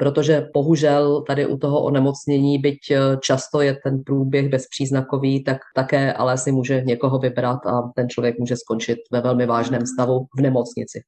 protože 0.00 0.48
bohužel 0.54 1.22
tady 1.22 1.46
u 1.46 1.56
toho 1.56 1.82
onemocnění, 1.84 2.58
byť 2.58 2.90
eh, 2.90 2.98
často 3.20 3.60
je 3.60 3.76
ten 3.84 4.02
průběh 4.06 4.48
bezpříznakový, 4.48 5.44
tak 5.44 5.58
také 5.76 6.12
ale 6.12 6.38
si 6.38 6.52
může 6.52 6.80
někoho 6.80 7.18
vybrat 7.18 7.66
a 7.66 7.92
ten 7.96 8.08
člověk 8.08 8.38
může 8.38 8.56
skončit 8.56 8.98
ve 9.12 9.20
velmi 9.20 9.46
vážném 9.46 9.86
stavu 9.86 10.26
v 10.38 10.40
nemocnici. 10.40 11.00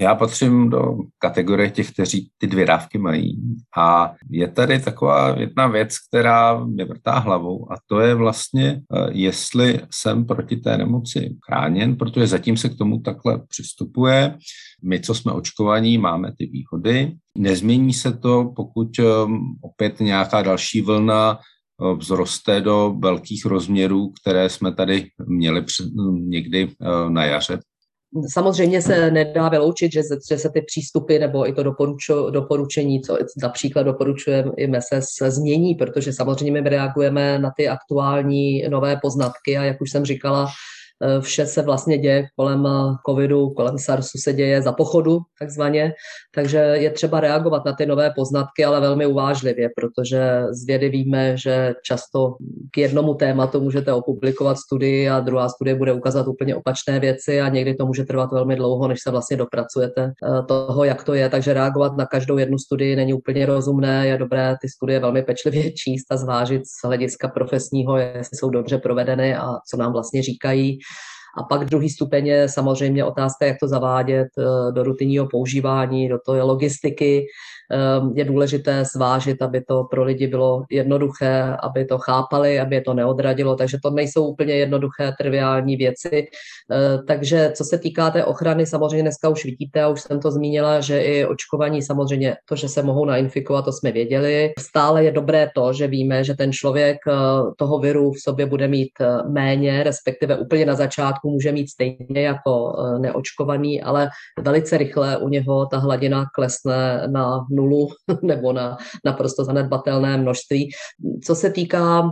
Já 0.00 0.14
patřím 0.14 0.70
do 0.70 0.98
kategorie 1.18 1.70
těch, 1.70 1.92
kteří 1.92 2.30
ty 2.38 2.46
dvě 2.46 2.66
dávky 2.66 2.98
mají. 2.98 3.40
A 3.78 4.14
je 4.30 4.48
tady 4.48 4.78
taková 4.78 5.38
jedna 5.38 5.66
věc, 5.66 5.94
která 6.08 6.64
mě 6.64 6.84
vrtá 6.84 7.18
hlavou 7.18 7.72
a 7.72 7.76
to 7.86 8.00
je 8.00 8.14
vlastně, 8.14 8.82
eh, 8.94 9.08
jestli 9.10 9.80
jsem 9.90 10.26
proti 10.26 10.56
té 10.56 10.78
nemoci 10.78 11.36
chráněn, 11.46 11.96
protože 11.96 12.26
zatím 12.26 12.56
se 12.56 12.68
k 12.68 12.78
tomu 12.78 13.00
takhle 13.00 13.40
přistupuje. 13.48 14.38
My, 14.82 15.00
co 15.00 15.14
jsme 15.14 15.32
očkovaní, 15.32 15.98
máme 15.98 16.32
ty 16.38 16.46
výhody. 16.46 17.12
Nezmění 17.38 17.92
se 17.92 18.12
to, 18.12 18.52
pokud 18.56 18.98
ehm, 18.98 19.38
opět 19.62 20.00
nějaká 20.00 20.42
další 20.42 20.80
vlna 20.80 21.38
eh, 21.38 21.96
vzroste 21.96 22.60
do 22.60 22.94
velkých 22.98 23.44
rozměrů, 23.44 24.12
které 24.20 24.48
jsme 24.48 24.74
tady 24.74 25.06
měli 25.26 25.64
někdy 26.12 26.68
eh, 26.68 27.10
na 27.10 27.24
jaře. 27.24 27.60
Samozřejmě 28.32 28.82
se 28.82 29.10
nedá 29.10 29.48
vyloučit, 29.48 29.92
že, 29.92 30.02
že 30.30 30.38
se 30.38 30.50
ty 30.50 30.62
přístupy 30.62 31.18
nebo 31.18 31.48
i 31.48 31.52
to 31.52 31.62
doporučo, 31.62 32.30
doporučení, 32.30 33.00
co 33.00 33.18
například 33.42 33.82
doporučujeme 33.82 34.52
i 34.56 34.66
MESES, 34.66 35.06
změní, 35.26 35.74
protože 35.74 36.12
samozřejmě 36.12 36.62
my 36.62 36.68
reagujeme 36.68 37.38
na 37.38 37.50
ty 37.56 37.68
aktuální 37.68 38.62
nové 38.68 38.96
poznatky 39.02 39.58
a 39.58 39.62
jak 39.62 39.80
už 39.80 39.90
jsem 39.90 40.04
říkala, 40.04 40.46
vše 41.20 41.46
se 41.46 41.62
vlastně 41.62 41.98
děje 41.98 42.26
kolem 42.36 42.66
eh, 42.66 42.94
covidu, 43.06 43.50
kolem 43.50 43.78
SARSu 43.78 44.18
se 44.18 44.32
děje 44.32 44.62
za 44.62 44.72
pochodu 44.72 45.18
takzvaně, 45.38 45.92
takže 46.34 46.58
je 46.58 46.90
třeba 46.90 47.20
reagovat 47.20 47.64
na 47.64 47.72
ty 47.72 47.86
nové 47.86 48.12
poznatky, 48.16 48.64
ale 48.64 48.80
velmi 48.80 49.06
uvážlivě, 49.06 49.68
protože 49.76 50.42
z 50.50 50.66
vědy 50.66 50.88
víme, 50.88 51.36
že 51.36 51.74
často 51.84 52.36
k 52.70 52.78
jednomu 52.78 53.14
tématu 53.14 53.60
můžete 53.60 53.92
opublikovat 53.92 54.58
studii 54.58 55.08
a 55.08 55.20
druhá 55.20 55.48
studie 55.48 55.74
bude 55.74 55.92
ukázat 55.92 56.28
úplně 56.28 56.56
opačné 56.56 57.00
věci 57.00 57.40
a 57.40 57.48
někdy 57.48 57.74
to 57.74 57.86
může 57.86 58.04
trvat 58.04 58.32
velmi 58.32 58.56
dlouho, 58.56 58.88
než 58.88 58.98
se 59.02 59.10
vlastně 59.10 59.36
dopracujete 59.36 60.02
eh, 60.02 60.42
toho, 60.48 60.84
jak 60.84 61.04
to 61.04 61.14
je, 61.14 61.28
takže 61.28 61.54
reagovat 61.54 61.96
na 61.96 62.06
každou 62.06 62.38
jednu 62.38 62.58
studii 62.58 62.96
není 62.96 63.14
úplně 63.14 63.46
rozumné, 63.46 64.06
je 64.06 64.18
dobré 64.18 64.56
ty 64.60 64.68
studie 64.68 65.00
velmi 65.00 65.22
pečlivě 65.22 65.72
číst 65.72 66.06
a 66.10 66.16
zvážit 66.16 66.62
z 66.66 66.86
hlediska 66.86 67.28
profesního, 67.28 67.96
jestli 67.96 68.36
jsou 68.36 68.50
dobře 68.50 68.78
provedeny 68.78 69.36
a 69.36 69.54
co 69.70 69.76
nám 69.76 69.92
vlastně 69.92 70.22
říkají. 70.22 70.78
A 71.38 71.42
pak 71.42 71.64
druhý 71.64 71.90
stupeň 71.90 72.26
je 72.26 72.48
samozřejmě 72.48 73.04
otázka, 73.04 73.46
jak 73.46 73.56
to 73.60 73.68
zavádět 73.68 74.28
eh, 74.38 74.72
do 74.72 74.82
rutinního 74.82 75.26
používání, 75.26 76.08
do 76.08 76.18
toho 76.18 76.46
logistiky, 76.46 77.26
je 78.14 78.24
důležité 78.24 78.84
zvážit, 78.84 79.42
aby 79.42 79.60
to 79.60 79.84
pro 79.84 80.04
lidi 80.04 80.26
bylo 80.26 80.64
jednoduché, 80.70 81.56
aby 81.62 81.84
to 81.84 81.98
chápali, 81.98 82.60
aby 82.60 82.74
je 82.74 82.80
to 82.80 82.94
neodradilo, 82.94 83.56
takže 83.56 83.78
to 83.82 83.90
nejsou 83.90 84.26
úplně 84.26 84.54
jednoduché, 84.54 85.12
triviální 85.18 85.76
věci. 85.76 86.26
Ehm, 86.70 87.06
takže 87.06 87.52
co 87.54 87.64
se 87.64 87.78
týká 87.78 88.10
té 88.10 88.24
ochrany, 88.24 88.66
samozřejmě 88.66 89.02
dneska 89.02 89.28
už 89.28 89.44
vidíte, 89.44 89.82
a 89.82 89.88
už 89.88 90.00
jsem 90.00 90.20
to 90.20 90.30
zmínila, 90.30 90.80
že 90.80 91.02
i 91.02 91.24
očkovaní 91.24 91.82
samozřejmě 91.82 92.36
to, 92.48 92.56
že 92.56 92.68
se 92.68 92.82
mohou 92.82 93.04
nainfikovat, 93.04 93.64
to 93.64 93.72
jsme 93.72 93.92
věděli. 93.92 94.52
Stále 94.58 95.04
je 95.04 95.12
dobré 95.12 95.50
to, 95.54 95.72
že 95.72 95.86
víme, 95.86 96.24
že 96.24 96.34
ten 96.34 96.52
člověk 96.52 96.98
eh, 97.08 97.12
toho 97.56 97.78
viru 97.78 98.12
v 98.12 98.20
sobě 98.20 98.46
bude 98.46 98.68
mít 98.68 98.92
méně, 99.28 99.82
respektive 99.82 100.36
úplně 100.36 100.66
na 100.66 100.74
začátku 100.74 101.30
může 101.30 101.52
mít 101.52 101.68
stejně 101.68 102.20
jako 102.20 102.76
neočkovaný, 102.98 103.82
ale 103.82 104.08
velice 104.40 104.78
rychle 104.78 105.16
u 105.16 105.28
něho 105.28 105.66
ta 105.66 105.78
hladina 105.78 106.24
klesne 106.34 107.02
na 107.06 107.46
nulu 107.58 107.88
nebo 108.22 108.52
na 108.52 108.76
naprosto 109.04 109.44
zanedbatelné 109.44 110.16
množství. 110.16 110.70
Co 111.24 111.34
se 111.34 111.50
týká 111.50 112.02
uh, 112.02 112.10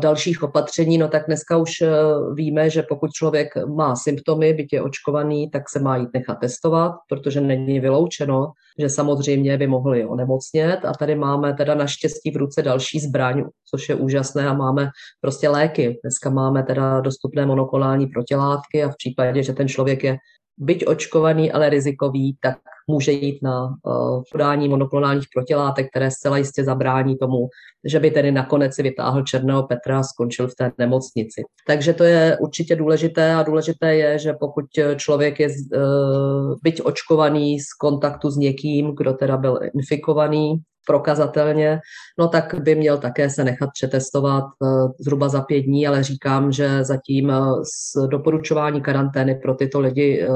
dalších 0.00 0.42
opatření, 0.42 0.98
no 0.98 1.08
tak 1.08 1.26
dneska 1.26 1.56
už 1.56 1.70
uh, 1.80 2.34
víme, 2.34 2.70
že 2.70 2.82
pokud 2.82 3.10
člověk 3.10 3.48
má 3.76 3.96
symptomy, 3.96 4.52
byť 4.54 4.72
je 4.72 4.82
očkovaný, 4.82 5.50
tak 5.50 5.68
se 5.68 5.80
má 5.80 5.96
jít 5.96 6.08
nechat 6.14 6.38
testovat, 6.40 6.92
protože 7.08 7.40
není 7.40 7.80
vyloučeno, 7.80 8.52
že 8.78 8.88
samozřejmě 8.88 9.58
by 9.58 9.66
mohli 9.66 10.06
onemocnět 10.06 10.84
a 10.84 10.92
tady 10.92 11.14
máme 11.14 11.54
teda 11.54 11.74
naštěstí 11.74 12.30
v 12.30 12.36
ruce 12.36 12.62
další 12.62 13.00
zbraň, 13.00 13.44
což 13.70 13.88
je 13.88 13.94
úžasné 13.94 14.48
a 14.48 14.54
máme 14.54 14.88
prostě 15.20 15.48
léky. 15.48 15.98
Dneska 16.04 16.30
máme 16.30 16.62
teda 16.62 17.00
dostupné 17.00 17.46
monoklonální 17.46 18.06
protilátky 18.06 18.84
a 18.84 18.88
v 18.88 18.96
případě, 18.96 19.42
že 19.42 19.52
ten 19.52 19.68
člověk 19.68 20.04
je 20.04 20.16
byť 20.60 20.86
očkovaný, 20.86 21.52
ale 21.52 21.70
rizikový, 21.70 22.36
tak 22.40 22.58
může 22.88 23.12
jít 23.12 23.42
na 23.42 23.66
uh, 23.66 24.22
podání 24.32 24.68
monoklonálních 24.68 25.28
protilátek, 25.34 25.90
které 25.90 26.10
zcela 26.10 26.38
jistě 26.38 26.64
zabrání 26.64 27.16
tomu, 27.16 27.48
že 27.84 28.00
by 28.00 28.10
tedy 28.10 28.32
nakonec 28.32 28.74
si 28.74 28.82
vytáhl 28.82 29.22
černého 29.22 29.62
Petra 29.62 29.98
a 29.98 30.02
skončil 30.02 30.48
v 30.48 30.54
té 30.54 30.72
nemocnici. 30.78 31.42
Takže 31.66 31.92
to 31.92 32.04
je 32.04 32.38
určitě 32.40 32.76
důležité 32.76 33.34
a 33.34 33.42
důležité 33.42 33.94
je, 33.94 34.18
že 34.18 34.32
pokud 34.32 34.64
člověk 34.96 35.40
je 35.40 35.48
uh, 35.48 36.54
byť 36.62 36.80
očkovaný 36.84 37.60
z 37.60 37.72
kontaktu 37.80 38.30
s 38.30 38.36
někým, 38.36 38.94
kdo 38.96 39.12
teda 39.12 39.36
byl 39.36 39.58
infikovaný, 39.74 40.62
prokazatelně, 40.86 41.80
no 42.18 42.28
tak 42.28 42.54
by 42.60 42.74
měl 42.74 42.98
také 42.98 43.30
se 43.30 43.44
nechat 43.44 43.70
přetestovat 43.72 44.44
eh, 44.44 44.66
zhruba 45.00 45.28
za 45.28 45.40
pět 45.40 45.60
dní, 45.60 45.86
ale 45.86 46.02
říkám, 46.02 46.52
že 46.52 46.84
zatím 46.84 47.32
z 47.62 48.06
doporučování 48.06 48.80
karantény 48.80 49.34
pro 49.34 49.54
tyto 49.54 49.80
lidi 49.80 50.26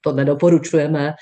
to 0.00 0.12
nedoporučujeme 0.12 1.14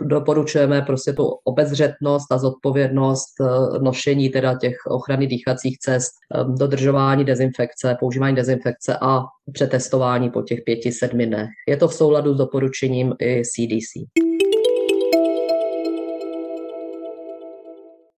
doporučujeme 0.00 0.82
prostě 0.82 1.12
tu 1.12 1.24
obezřetnost 1.44 2.32
a 2.32 2.38
zodpovědnost 2.38 3.40
eh, 3.40 3.78
nošení 3.78 4.28
teda 4.28 4.58
těch 4.58 4.76
ochrany 4.86 5.26
dýchacích 5.26 5.78
cest, 5.78 6.12
eh, 6.34 6.44
dodržování 6.58 7.24
dezinfekce, 7.24 7.96
používání 8.00 8.36
dezinfekce 8.36 8.98
a 9.02 9.20
přetestování 9.52 10.30
po 10.30 10.42
těch 10.42 10.60
pěti, 10.64 10.92
sedmi 10.92 11.26
dnech. 11.26 11.48
Je 11.68 11.76
to 11.76 11.88
v 11.88 11.94
souladu 11.94 12.34
s 12.34 12.36
doporučením 12.36 13.14
i 13.20 13.42
CDC. 13.44 14.33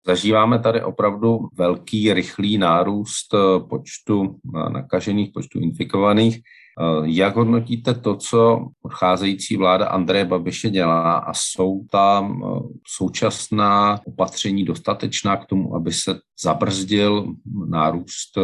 Zažíváme 0.06 0.58
tady 0.58 0.82
opravdu 0.82 1.38
velký, 1.54 2.12
rychlý 2.12 2.58
nárůst 2.58 3.34
eh, 3.34 3.60
počtu 3.68 4.36
nakažených, 4.72 5.30
počtu 5.34 5.58
infikovaných. 5.58 6.40
Eh, 6.80 7.02
jak 7.04 7.36
hodnotíte 7.36 7.94
to, 7.94 8.16
co 8.16 8.66
odcházející 8.82 9.56
vláda 9.56 9.86
Andreje 9.86 10.24
Babiše 10.24 10.70
dělá 10.70 11.18
a 11.18 11.32
jsou 11.34 11.84
tam 11.90 12.44
eh, 12.44 12.60
současná 12.86 14.00
opatření 14.06 14.64
dostatečná 14.64 15.36
k 15.36 15.46
tomu, 15.46 15.76
aby 15.76 15.92
se 15.92 16.18
zabrzdil 16.42 17.26
nárůst 17.68 18.38
eh, 18.38 18.40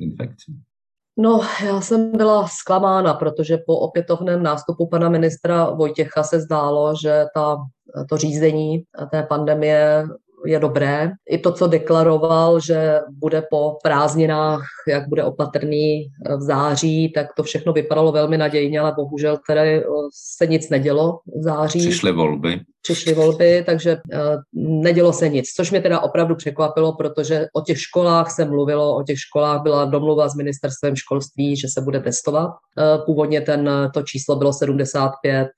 infekcí? 0.00 0.56
No, 1.18 1.40
já 1.64 1.80
jsem 1.80 2.12
byla 2.12 2.48
zklamána, 2.48 3.14
protože 3.14 3.58
po 3.66 3.78
opětovném 3.78 4.42
nástupu 4.42 4.88
pana 4.88 5.08
ministra 5.08 5.70
Vojtěcha 5.70 6.22
se 6.22 6.40
zdálo, 6.40 6.94
že 7.02 7.24
ta, 7.34 7.56
to 8.08 8.16
řízení 8.16 8.84
té 9.10 9.22
pandemie 9.22 10.04
je 10.46 10.58
dobré. 10.58 11.10
I 11.30 11.38
to, 11.38 11.52
co 11.52 11.66
deklaroval, 11.66 12.60
že 12.60 13.00
bude 13.10 13.42
po 13.50 13.78
prázdninách, 13.82 14.62
jak 14.88 15.08
bude 15.08 15.24
opatrný 15.24 16.08
v 16.36 16.40
září, 16.40 17.12
tak 17.12 17.26
to 17.36 17.42
všechno 17.42 17.72
vypadalo 17.72 18.12
velmi 18.12 18.38
nadějně, 18.38 18.80
ale 18.80 18.92
bohužel 18.96 19.38
tedy 19.48 19.84
se 20.36 20.46
nic 20.46 20.70
nedělo 20.70 21.18
v 21.38 21.42
září. 21.42 21.78
Přišly 21.78 22.12
volby. 22.12 22.60
Přišly 22.82 23.14
volby, 23.14 23.62
takže 23.66 23.96
uh, 23.96 24.62
nedělo 24.82 25.12
se 25.12 25.28
nic, 25.28 25.52
což 25.56 25.70
mě 25.70 25.80
teda 25.80 26.00
opravdu 26.00 26.34
překvapilo, 26.34 26.96
protože 26.96 27.46
o 27.52 27.60
těch 27.60 27.80
školách 27.80 28.30
se 28.30 28.44
mluvilo, 28.44 28.96
o 28.96 29.02
těch 29.02 29.18
školách 29.18 29.62
byla 29.62 29.84
domluva 29.84 30.28
s 30.28 30.36
ministerstvem 30.36 30.96
školství, 30.96 31.56
že 31.56 31.68
se 31.68 31.80
bude 31.80 32.00
testovat. 32.00 32.50
Původně 33.06 33.40
ten, 33.40 33.90
to 33.94 34.02
číslo 34.02 34.36
bylo 34.36 34.52
75 34.52 35.48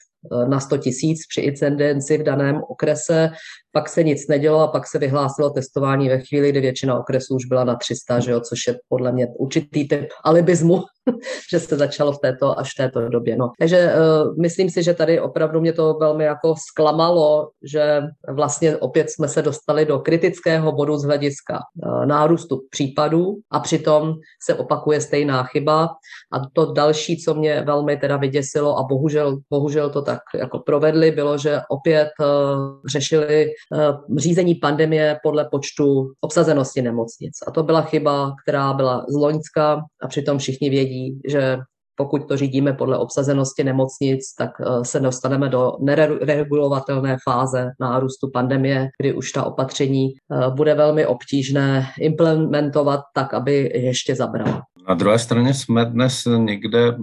na 0.49 0.61
100 0.61 0.79
tisíc 0.79 1.27
při 1.29 1.41
incidenci 1.41 2.19
v 2.19 2.23
daném 2.23 2.63
okrese 2.69 3.31
pak 3.79 3.89
se 3.89 4.03
nic 4.03 4.29
nedělo 4.29 4.61
a 4.61 4.67
pak 4.67 4.87
se 4.87 4.99
vyhlásilo 4.99 5.51
testování 5.51 6.09
ve 6.09 6.19
chvíli, 6.19 6.51
kdy 6.51 6.61
většina 6.61 6.99
okresů 6.99 7.35
už 7.35 7.45
byla 7.45 7.65
na 7.65 7.75
300, 7.75 8.21
že 8.21 8.31
jo, 8.31 8.41
což 8.41 8.67
je 8.67 8.79
podle 8.89 9.13
mě 9.13 9.27
určitý 9.39 9.89
typ 9.89 10.09
alibismu, 10.25 10.83
že 11.51 11.61
se 11.61 11.77
začalo 11.77 12.13
v 12.13 12.19
této 12.19 12.59
až 12.59 12.69
v 12.73 12.77
této 12.77 13.09
době. 13.09 13.37
No. 13.37 13.51
Takže 13.59 13.93
uh, 13.95 14.37
myslím 14.43 14.71
si, 14.71 14.83
že 14.83 14.95
tady 14.95 15.21
opravdu 15.21 15.61
mě 15.61 15.73
to 15.73 15.95
velmi 15.95 16.25
jako 16.25 16.55
zklamalo, 16.69 17.49
že 17.63 18.03
vlastně 18.29 18.77
opět 18.77 19.11
jsme 19.11 19.29
se 19.29 19.43
dostali 19.43 19.87
do 19.87 19.99
kritického 19.99 20.73
bodu 20.73 20.97
z 20.97 21.05
hlediska 21.05 21.59
uh, 21.59 22.07
nárůstu 22.07 22.61
případů 22.71 23.35
a 23.51 23.61
přitom 23.61 24.15
se 24.43 24.55
opakuje 24.55 25.01
stejná 25.01 25.43
chyba. 25.43 25.89
A 26.33 26.37
to 26.53 26.73
další, 26.73 27.23
co 27.23 27.35
mě 27.35 27.63
velmi 27.67 27.97
teda 27.97 28.17
vyděsilo 28.17 28.79
a 28.79 28.83
bohužel, 28.83 29.39
bohužel 29.51 29.91
to 29.91 30.03
tak 30.03 30.21
jako 30.35 30.59
provedli, 30.59 31.11
bylo, 31.11 31.39
že 31.39 31.61
opět 31.71 32.09
uh, 32.21 32.27
řešili 32.93 33.51
řízení 34.17 34.55
pandemie 34.55 35.17
podle 35.23 35.49
počtu 35.51 36.13
obsazenosti 36.21 36.83
nemocnic. 36.83 37.35
A 37.47 37.51
to 37.51 37.63
byla 37.63 37.83
chyba, 37.83 38.35
která 38.43 38.73
byla 38.73 39.05
z 39.09 39.15
Loňska 39.15 39.83
a 40.03 40.09
přitom 40.09 40.39
všichni 40.39 40.71
vědí, 40.71 41.21
že 41.29 41.59
pokud 42.01 42.29
to 42.29 42.37
řídíme 42.37 42.73
podle 42.73 42.99
obsazenosti 42.99 43.65
nemocnic, 43.65 44.35
tak 44.39 44.51
se 44.83 45.01
dostaneme 45.01 45.49
do 45.49 45.73
neregulovatelné 46.27 47.17
fáze 47.29 47.71
nárůstu 47.81 48.31
pandemie, 48.31 48.89
kdy 49.01 49.13
už 49.13 49.33
ta 49.33 49.45
opatření 49.45 50.09
bude 50.55 50.75
velmi 50.75 51.07
obtížné 51.07 51.87
implementovat 52.01 53.01
tak, 53.15 53.35
aby 53.35 53.71
ještě 53.75 54.15
zabrala. 54.15 54.63
Na 54.89 54.95
druhé 54.95 55.19
straně 55.19 55.55
jsme 55.55 55.85
dnes 55.85 56.23
někde, 56.37 56.97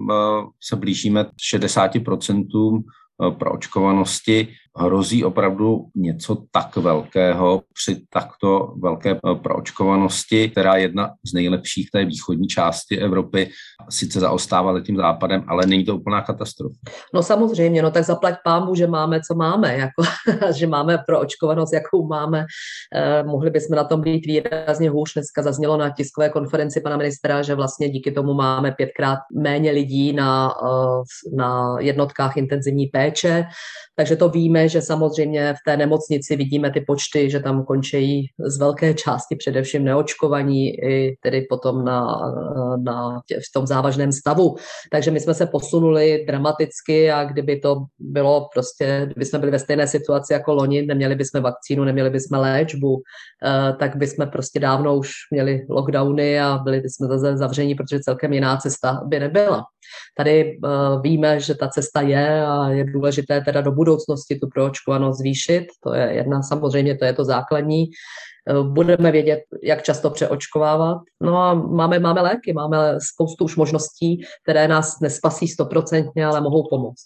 se 0.64 0.76
blížíme 0.76 1.26
60% 1.54 2.84
pro 3.40 3.54
očkovanosti 3.54 4.48
hrozí 4.78 5.24
opravdu 5.24 5.86
něco 5.96 6.38
tak 6.52 6.76
velkého 6.76 7.62
při 7.74 8.02
takto 8.10 8.74
velké 8.82 9.12
eh, 9.12 9.36
proočkovanosti, 9.36 10.50
která 10.50 10.76
je 10.76 10.82
jedna 10.82 11.10
z 11.26 11.34
nejlepších 11.34 11.92
té 11.92 12.06
východní 12.06 12.48
části 12.48 12.98
Evropy, 13.00 13.50
sice 13.90 14.20
zaostává 14.20 14.74
za 14.74 14.82
tím 14.82 14.98
západem, 14.98 15.44
ale 15.48 15.66
není 15.66 15.86
to 15.86 15.96
úplná 15.96 16.22
katastrofa. 16.22 16.76
No 17.14 17.24
samozřejmě, 17.24 17.82
no 17.82 17.92
tak 17.92 18.04
zaplať 18.04 18.36
pámu, 18.44 18.76
že 18.76 18.88
máme, 18.88 19.22
co 19.28 19.36
máme, 19.36 19.78
jako, 19.78 20.04
že 20.54 20.68
máme 20.68 20.98
proočkovanost, 21.08 21.74
jakou 21.74 22.08
máme. 22.08 22.46
Eh, 22.96 23.24
mohli 23.24 23.50
bychom 23.50 23.76
na 23.76 23.84
tom 23.84 24.02
být 24.02 24.26
výrazně 24.26 24.90
hůř. 24.90 25.14
Dneska 25.14 25.42
zaznělo 25.42 25.78
na 25.78 25.90
tiskové 25.90 26.30
konferenci 26.30 26.82
pana 26.82 26.98
ministra, 26.98 27.42
že 27.42 27.56
vlastně 27.56 27.90
díky 27.90 28.12
tomu 28.12 28.34
máme 28.34 28.72
pětkrát 28.72 29.20
méně 29.34 29.72
lidí 29.72 30.14
na, 30.14 30.54
eh, 30.64 31.36
na 31.36 31.76
jednotkách 31.80 32.38
intenzivní 32.38 32.88
péče, 32.88 33.46
takže 33.96 34.16
to 34.16 34.30
víme, 34.30 34.65
že 34.70 34.82
samozřejmě 34.82 35.54
v 35.54 35.58
té 35.66 35.78
nemocnici 35.78 36.36
vidíme 36.36 36.72
ty 36.72 36.82
počty, 36.82 37.30
že 37.30 37.40
tam 37.40 37.64
končí 37.66 38.28
z 38.46 38.58
velké 38.58 38.94
části 38.94 39.36
především 39.36 39.84
neočkovaní 39.84 40.70
i 40.70 41.18
tedy 41.22 41.42
potom 41.50 41.86
na, 41.86 42.06
na 42.84 43.22
tě, 43.28 43.36
v 43.36 43.54
tom 43.54 43.68
závažném 43.68 44.12
stavu. 44.12 44.56
Takže 44.92 45.12
my 45.12 45.20
jsme 45.20 45.34
se 45.34 45.46
posunuli 45.46 46.26
dramaticky 46.28 47.12
a 47.12 47.24
kdyby 47.24 47.60
to 47.60 47.76
bylo 48.00 48.48
prostě, 48.54 49.02
kdyby 49.06 49.26
jsme 49.26 49.40
byli 49.40 49.52
ve 49.52 49.60
stejné 49.60 49.88
situaci 49.88 50.34
jako 50.34 50.54
loni, 50.54 50.82
neměli 50.82 51.16
bychom 51.16 51.42
vakcínu, 51.42 51.84
neměli 51.84 52.10
bychom 52.10 52.40
léčbu, 52.40 53.02
eh, 53.46 53.74
tak 53.80 53.96
bychom 53.96 54.28
prostě 54.28 54.60
dávno 54.60 54.98
už 54.98 55.12
měli 55.32 55.66
lockdowny 55.70 56.40
a 56.40 56.58
byli 56.58 56.82
bychom 56.82 57.08
zase 57.08 57.38
zavření, 57.38 57.76
protože 57.76 58.00
celkem 58.00 58.34
jiná 58.34 58.58
cesta 58.58 59.02
by 59.06 59.20
nebyla. 59.20 59.64
Tady 60.18 60.58
uh, 60.58 61.02
víme, 61.02 61.40
že 61.40 61.56
ta 61.56 61.68
cesta 61.68 62.02
je 62.02 62.46
a 62.46 62.70
je 62.70 62.84
důležité 62.84 63.42
teda 63.42 63.62
do 63.62 63.72
budoucnosti 63.72 64.36
tu 64.36 64.48
proočkovanost 64.48 65.20
zvýšit. 65.20 65.66
To 65.84 65.94
je 65.94 66.14
jedna, 66.14 66.42
samozřejmě 66.42 66.98
to 66.98 67.06
je 67.06 67.14
to 67.14 67.26
základní. 67.26 67.86
Uh, 68.54 68.68
budeme 68.74 69.12
vědět, 69.12 69.40
jak 69.64 69.84
často 69.84 70.10
přeočkovávat. 70.10 70.98
No 71.22 71.38
a 71.38 71.54
máme, 71.54 72.00
máme 72.00 72.22
léky, 72.22 72.54
máme 72.54 72.78
spoustu 73.14 73.46
už 73.46 73.56
možností, 73.56 74.22
které 74.44 74.68
nás 74.68 75.00
nespasí 75.00 75.48
stoprocentně, 75.48 76.26
ale 76.26 76.42
mohou 76.42 76.70
pomoct. 76.70 77.06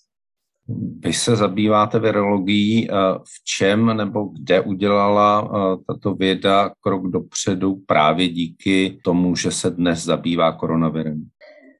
Vy 1.00 1.14
se 1.14 1.36
zabýváte 1.36 2.00
virologií. 2.00 2.90
Eh, 2.90 2.94
v 3.18 3.44
čem 3.58 3.98
nebo 3.98 4.26
kde 4.26 4.62
udělala 4.62 5.50
tato 5.88 6.14
věda 6.14 6.72
krok 6.80 7.08
dopředu 7.08 7.76
právě 7.86 8.28
díky 8.28 9.00
tomu, 9.04 9.36
že 9.36 9.52
se 9.52 9.70
dnes 9.70 10.04
zabývá 10.04 10.52
koronavirem? 10.52 11.30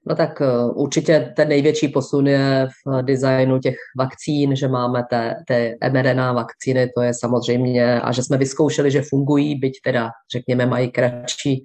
No 0.10 0.16
tak 0.16 0.42
eh, 0.42 0.46
určitě 0.74 1.34
ten 1.36 1.50
největší 1.50 1.88
posun 1.88 2.28
je 2.28 2.68
v 2.88 3.04
designu 3.04 3.60
těch 3.60 3.76
vakcín, 3.98 4.56
že 4.56 4.68
máme 4.68 5.04
té, 5.10 5.36
té 5.48 5.76
mRNA 5.92 6.34
vakcíny, 6.34 6.90
to 6.96 7.02
je 7.02 7.14
samozřejmě, 7.14 8.02
a 8.02 8.12
že 8.12 8.24
jsme 8.24 8.38
vyzkoušeli, 8.38 8.92
že 8.92 9.02
fungují, 9.10 9.56
byť 9.56 9.74
teda, 9.84 10.10
řekněme, 10.32 10.66
mají 10.66 10.92
kratší 10.92 11.64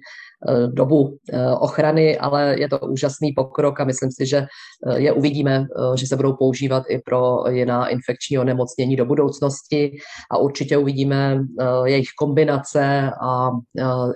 dobu 0.67 1.17
eh, 1.33 1.51
ochrany, 1.51 2.17
ale 2.17 2.59
je 2.59 2.69
to 2.69 2.79
úžasný 2.79 3.33
pokrok 3.33 3.79
a 3.79 3.83
myslím 3.83 4.11
si, 4.11 4.25
že 4.25 4.37
eh, 4.37 4.99
je 4.99 5.11
uvidíme, 5.11 5.65
že 5.95 6.07
se 6.07 6.15
budou 6.15 6.33
používat 6.33 6.83
i 6.89 6.99
pro 7.05 7.43
jiná 7.49 7.87
infekční 7.87 8.39
onemocnění 8.39 8.95
do 8.95 9.05
budoucnosti 9.05 9.97
a 10.31 10.37
určitě 10.37 10.77
uvidíme 10.77 11.39
jejich 11.85 12.07
kombinace 12.19 13.11
a 13.21 13.49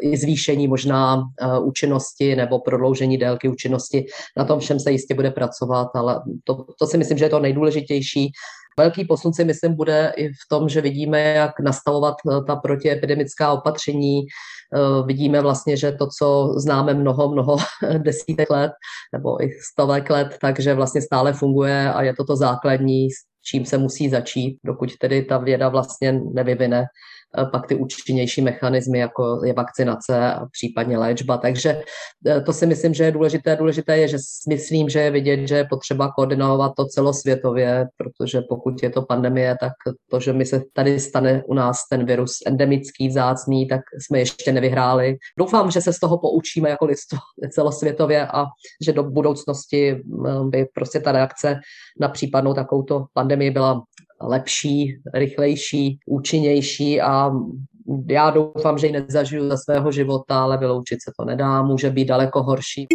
i 0.02 0.18
zvýšení 0.18 0.68
možná 0.68 1.24
účinnosti 1.62 2.36
nebo 2.36 2.60
prodloužení 2.60 3.18
délky 3.18 3.50
účinnosti. 3.50 4.06
Na 4.38 4.46
tom 4.46 4.60
všem 4.60 4.80
se 4.80 4.92
jistě 4.92 5.13
bude 5.13 5.32
pracovat, 5.32 5.88
ale 5.96 6.22
to, 6.44 6.65
to 6.80 6.88
si 6.88 6.98
myslím, 6.98 7.18
že 7.18 7.26
je 7.26 7.30
to 7.30 7.39
nejdůležitější. 7.39 8.32
Velký 8.80 9.06
posun 9.06 9.34
si 9.34 9.46
myslím 9.46 9.76
bude 9.76 10.13
i 10.15 10.30
v 10.30 10.44
tom, 10.50 10.70
že 10.70 10.82
vidíme, 10.82 11.20
jak 11.22 11.60
nastavovat 11.60 12.15
ta 12.48 12.56
protiepidemická 12.56 13.52
opatření, 13.54 14.22
Eh, 14.76 15.04
vidíme 15.06 15.42
vlastně, 15.42 15.78
že 15.78 15.92
to, 15.92 16.08
co 16.18 16.54
známe 16.58 16.94
mnoho, 16.94 17.32
mnoho 17.32 17.58
desítek 17.98 18.50
let 18.50 18.72
nebo 19.13 19.44
i 19.44 19.50
stovek 19.72 20.10
let, 20.10 20.38
takže 20.42 20.74
vlastně 20.74 21.02
stále 21.02 21.34
funguje 21.34 21.94
a 21.94 22.02
je 22.02 22.15
to 22.15 22.26
to 22.26 22.36
základní, 22.36 23.12
s 23.12 23.15
čím 23.46 23.65
se 23.65 23.78
musí 23.78 24.10
začít, 24.10 24.60
dokud 24.63 24.89
tedy 24.98 25.22
ta 25.22 25.38
věda 25.38 25.70
vlastně 25.70 26.13
nevyvine. 26.34 26.80
Eh, 26.80 26.86
pak 27.52 27.68
ty 27.68 27.76
účinnější 27.76 28.42
mechanismy, 28.42 29.00
jako 29.00 29.42
je 29.46 29.54
vakcinace 29.54 30.34
a 30.34 30.46
případně 30.52 30.98
léčba. 30.98 31.38
Takže 31.38 31.82
eh, 32.28 32.42
to 32.42 32.54
si 32.54 32.65
myslím, 32.65 32.94
že 32.94 33.04
je 33.04 33.12
důležité. 33.12 33.56
Důležité 33.56 33.98
je, 33.98 34.08
že 34.08 34.18
myslím, 34.50 34.89
že 34.89 35.00
je 35.00 35.12
vidět, 35.12 35.48
že 35.48 35.56
je 35.56 35.68
potřeba 35.70 36.12
koordinovat 36.15 36.72
to 36.78 36.86
celosvětově, 36.86 37.88
protože 37.98 38.42
pokud 38.50 38.84
je 38.84 38.89
to 38.89 39.02
pandemie, 39.02 39.58
tak 39.60 39.74
to, 40.10 40.20
že 40.20 40.34
mi 40.34 40.46
se 40.46 40.62
tady 40.74 41.00
stane 41.00 41.44
u 41.48 41.54
nás 41.54 41.78
ten 41.92 42.06
virus 42.06 42.32
endemický, 42.48 43.08
vzácný, 43.08 43.68
tak 43.68 43.82
jsme 44.06 44.20
ještě 44.20 44.52
nevyhráli. 44.52 45.18
Doufám, 45.38 45.72
že 45.72 45.82
se 45.82 45.94
z 45.94 46.00
toho 46.00 46.18
poučíme 46.18 46.70
jako 46.70 46.86
lidstvo 46.86 47.18
celosvětově 47.52 48.28
a 48.28 48.46
že 48.86 48.94
do 48.94 49.04
budoucnosti 49.04 49.92
eh, 49.92 50.00
by 50.44 50.65
prostě 50.74 51.00
ta 51.00 51.12
reakce 51.12 51.60
na 52.00 52.10
případnou 52.10 52.54
takovouto 52.54 53.06
pandemii 53.13 53.52
byla 53.52 53.84
lepší, 54.21 55.01
rychlejší, 55.13 55.99
účinnější 56.08 57.01
a 57.01 57.32
já 58.10 58.29
doufám, 58.29 58.77
že 58.77 58.88
ji 58.88 58.93
nezažiju 58.93 59.49
za 59.49 59.58
svého 59.58 59.91
života, 59.91 60.43
ale 60.43 60.58
vyloučit 60.58 60.99
se 61.03 61.12
to 61.19 61.25
nedá, 61.25 61.62
může 61.62 61.89
být 61.89 62.05
daleko 62.05 62.43
horší. 62.43 62.88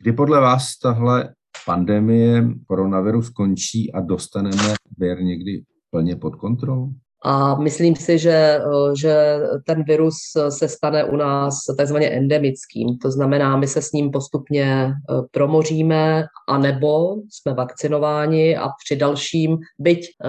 Kdy 0.00 0.12
podle 0.12 0.40
vás 0.40 0.78
tahle 0.82 1.34
pandemie 1.66 2.44
koronaviru 2.66 3.22
skončí 3.22 3.92
a 3.92 4.00
dostaneme 4.00 4.74
vir 4.98 5.22
někdy 5.22 5.62
plně 5.90 6.16
pod 6.16 6.36
kontrolu? 6.36 6.92
A 7.24 7.54
myslím 7.54 7.96
si, 7.96 8.18
že, 8.18 8.60
eh, 8.60 8.96
že 9.00 9.38
ten 9.66 9.84
virus 9.84 10.16
se 10.48 10.68
stane 10.68 11.04
u 11.04 11.16
nás 11.16 11.54
takzvaně 11.76 12.10
endemickým. 12.10 12.98
To 12.98 13.10
znamená, 13.10 13.56
my 13.56 13.66
se 13.66 13.82
s 13.82 13.92
ním 13.92 14.10
postupně 14.10 14.64
eh, 14.64 15.14
promoříme, 15.30 16.24
anebo 16.48 17.16
jsme 17.30 17.54
vakcinováni 17.54 18.56
a 18.56 18.68
při 18.84 18.96
dalším, 18.96 19.58
byť 19.78 20.00
eh, 20.06 20.28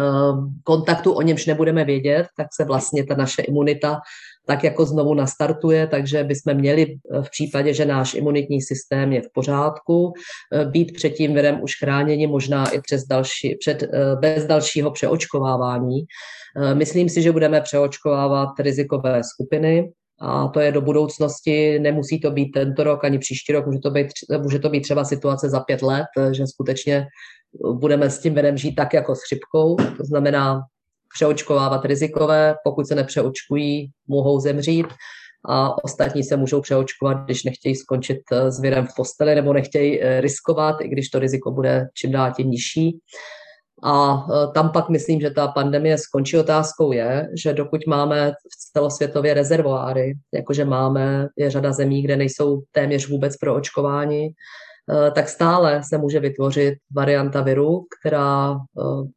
kontaktu 0.64 1.12
o 1.12 1.22
němž 1.22 1.46
nebudeme 1.46 1.86
vědět, 1.86 2.28
tak 2.38 2.48
se 2.54 2.66
vlastně 2.66 3.06
ta 3.06 3.16
naše 3.16 3.42
imunita 3.42 4.00
tak 4.50 4.64
jako 4.64 4.86
znovu 4.86 5.14
nastartuje, 5.14 5.88
takže 5.88 6.24
bychom 6.24 6.54
měli 6.54 6.96
v 7.22 7.30
případě, 7.30 7.74
že 7.74 7.86
náš 7.86 8.14
imunitní 8.14 8.62
systém 8.62 9.14
je 9.14 9.22
v 9.22 9.30
pořádku, 9.34 10.14
být 10.66 10.94
před 10.94 11.10
tím 11.10 11.34
virem 11.34 11.62
už 11.62 11.80
chráněni, 11.80 12.28
možná 12.28 12.70
i 12.70 12.82
přes 12.82 13.04
další, 13.04 13.56
před, 13.60 13.84
bez 14.22 14.46
dalšího 14.46 14.92
přeočkovávání. 14.92 16.00
Eh, 16.58 16.76
myslím 16.76 17.10
si, 17.10 17.22
že 17.22 17.32
budeme 17.32 17.62
přeočkovávat 17.62 18.50
rizikové 18.60 19.22
skupiny, 19.24 19.92
a 20.22 20.48
to 20.48 20.60
je 20.60 20.72
do 20.72 20.82
budoucnosti, 20.82 21.80
nemusí 21.80 22.20
to 22.20 22.32
být 22.32 22.52
tento 22.52 22.84
rok 22.84 23.04
ani 23.04 23.20
příští 23.20 23.54
rok, 23.54 23.66
může 23.66 23.80
to 23.80 23.92
být, 23.92 24.08
může 24.42 24.60
to 24.60 24.70
být 24.70 24.82
třeba 24.82 25.06
situace 25.06 25.50
za 25.50 25.60
pět 25.60 25.82
let, 25.82 26.06
eh, 26.18 26.34
že 26.34 26.48
skutečně 26.48 27.08
budeme 27.74 28.10
s 28.10 28.20
tím 28.20 28.34
virem 28.34 28.58
žít 28.58 28.76
tak 28.76 28.94
jako 28.94 29.16
s 29.16 29.20
chřipkou, 29.24 29.76
to 29.76 30.04
znamená 30.06 30.62
přeočkovávat 31.14 31.86
rizikové, 31.86 32.56
pokud 32.64 32.88
se 32.88 32.96
nepřeočkují, 32.96 33.92
mohou 34.08 34.40
zemřít 34.40 34.88
a 35.50 35.84
ostatní 35.84 36.24
se 36.24 36.38
můžou 36.38 36.62
přeočkovat, 36.62 37.18
když 37.26 37.44
nechtějí 37.44 37.76
skončit 37.76 38.20
eh, 38.32 38.52
s 38.52 38.60
virem 38.60 38.88
v 38.88 38.96
posteli 38.96 39.36
nebo 39.36 39.54
nechtějí 39.54 40.00
riskovat, 40.20 40.82
i 40.82 40.88
když 40.88 41.10
to 41.10 41.20
riziko 41.20 41.52
bude 41.52 41.88
čím 41.94 42.12
dál 42.12 42.32
tím 42.36 42.50
nižší. 42.50 43.00
A 43.84 44.14
e, 44.14 44.52
tam 44.54 44.72
pak 44.72 44.90
myslím, 44.90 45.22
že 45.22 45.30
ta 45.30 45.48
pandemie 45.48 45.98
skončí 45.98 46.38
otázkou 46.38 46.92
je, 46.92 47.28
že 47.44 47.54
dokud 47.54 47.82
máme 47.88 48.32
v 48.32 48.72
celosvětově 48.74 49.34
rezervoáry, 49.34 50.14
jakože 50.34 50.66
máme, 50.66 51.28
je 51.38 51.52
řada 51.52 51.72
zemí, 51.72 52.02
kde 52.02 52.16
nejsou 52.16 52.62
téměř 52.72 53.10
vůbec 53.10 53.38
pro 53.38 53.56
očkování, 53.56 54.30
tak 55.16 55.30
stále 55.30 55.82
se 55.84 55.98
může 55.98 56.20
vytvořit 56.20 56.74
varianta 56.96 57.42
viru, 57.42 57.86
která 58.00 58.52
e, 58.52 58.58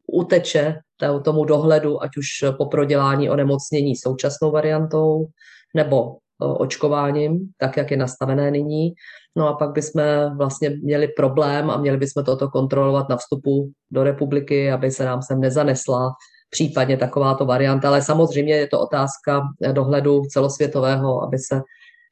uteče 0.07 0.79
tomu 1.23 1.45
dohledu, 1.45 2.03
ať 2.03 2.17
už 2.17 2.55
po 2.57 2.65
prodělání 2.65 3.29
onemocnění 3.29 3.95
současnou 3.95 4.51
variantou, 4.51 5.25
nebo 5.75 6.17
očkováním, 6.39 7.49
tak 7.57 7.77
jak 7.77 7.91
je 7.91 7.97
nastavené 7.97 8.51
nyní. 8.51 8.93
No 9.35 9.47
a 9.47 9.53
pak 9.53 9.71
bychom 9.71 10.03
vlastně 10.37 10.69
měli 10.69 11.07
problém 11.07 11.69
a 11.69 11.77
měli 11.77 11.97
bychom 11.97 12.23
toto 12.23 12.49
kontrolovat 12.49 13.09
na 13.09 13.17
vstupu 13.17 13.71
do 13.91 14.03
republiky, 14.03 14.71
aby 14.71 14.91
se 14.91 15.05
nám 15.05 15.21
sem 15.21 15.39
nezanesla 15.39 16.11
případně 16.49 16.97
takováto 16.97 17.45
varianta. 17.45 17.87
Ale 17.87 18.01
samozřejmě 18.01 18.55
je 18.55 18.67
to 18.67 18.79
otázka 18.79 19.41
dohledu 19.71 20.21
celosvětového, 20.21 21.23
aby 21.23 21.37
se 21.37 21.61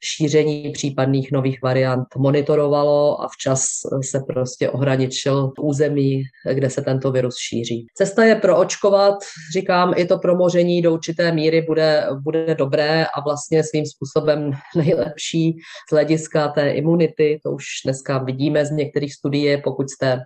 šíření 0.03 0.71
případných 0.71 1.31
nových 1.31 1.61
variant 1.61 2.07
monitorovalo 2.17 3.21
a 3.21 3.27
včas 3.27 3.65
se 4.01 4.19
prostě 4.27 4.69
ohraničil 4.69 5.51
území, 5.61 6.23
kde 6.53 6.69
se 6.69 6.81
tento 6.81 7.11
virus 7.11 7.35
šíří. 7.37 7.87
Cesta 7.93 8.23
je 8.23 8.35
proočkovat, 8.35 9.15
říkám, 9.53 9.93
i 9.97 10.05
to 10.05 10.17
promoření 10.17 10.81
do 10.81 10.93
určité 10.93 11.31
míry 11.31 11.61
bude, 11.61 12.07
bude 12.23 12.55
dobré 12.55 13.05
a 13.05 13.21
vlastně 13.21 13.63
svým 13.63 13.85
způsobem 13.85 14.51
nejlepší 14.75 15.57
z 15.89 15.91
hlediska 15.91 16.47
té 16.47 16.71
imunity. 16.71 17.39
To 17.43 17.51
už 17.51 17.65
dneska 17.85 18.17
vidíme 18.17 18.65
z 18.65 18.71
některých 18.71 19.13
studií, 19.13 19.61
pokud 19.63 19.89
jste 19.89 20.19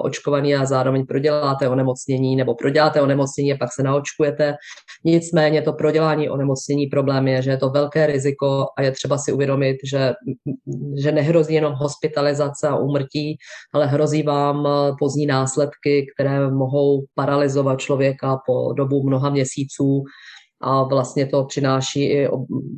očkovaný 0.00 0.54
a 0.54 0.64
zároveň 0.64 1.06
proděláte 1.06 1.68
onemocnění 1.68 2.36
nebo 2.36 2.54
proděláte 2.54 3.02
onemocnění 3.02 3.52
a 3.52 3.56
pak 3.56 3.72
se 3.72 3.82
naočkujete. 3.82 4.54
Nicméně 5.04 5.62
to 5.62 5.72
prodělání 5.72 6.28
onemocnění 6.28 6.86
problém 6.86 7.28
je, 7.28 7.42
že 7.42 7.50
je 7.50 7.56
to 7.56 7.70
velké 7.70 8.06
riziko 8.06 8.66
a 8.78 8.82
je 8.82 8.92
třeba 8.92 9.18
si 9.18 9.32
uvědomit, 9.32 9.76
že, 9.84 10.12
že 11.02 11.12
nehrozí 11.12 11.54
jenom 11.54 11.72
hospitalizace 11.72 12.68
a 12.68 12.76
úmrtí, 12.76 13.36
ale 13.74 13.86
hrozí 13.86 14.22
vám 14.22 14.68
pozdní 14.98 15.26
následky, 15.26 16.06
které 16.14 16.50
mohou 16.50 17.04
paralizovat 17.14 17.80
člověka 17.80 18.38
po 18.46 18.72
dobu 18.72 19.06
mnoha 19.06 19.30
měsíců 19.30 20.04
a 20.60 20.82
vlastně 20.82 21.26
to 21.26 21.44
přináší 21.44 22.04
i 22.04 22.28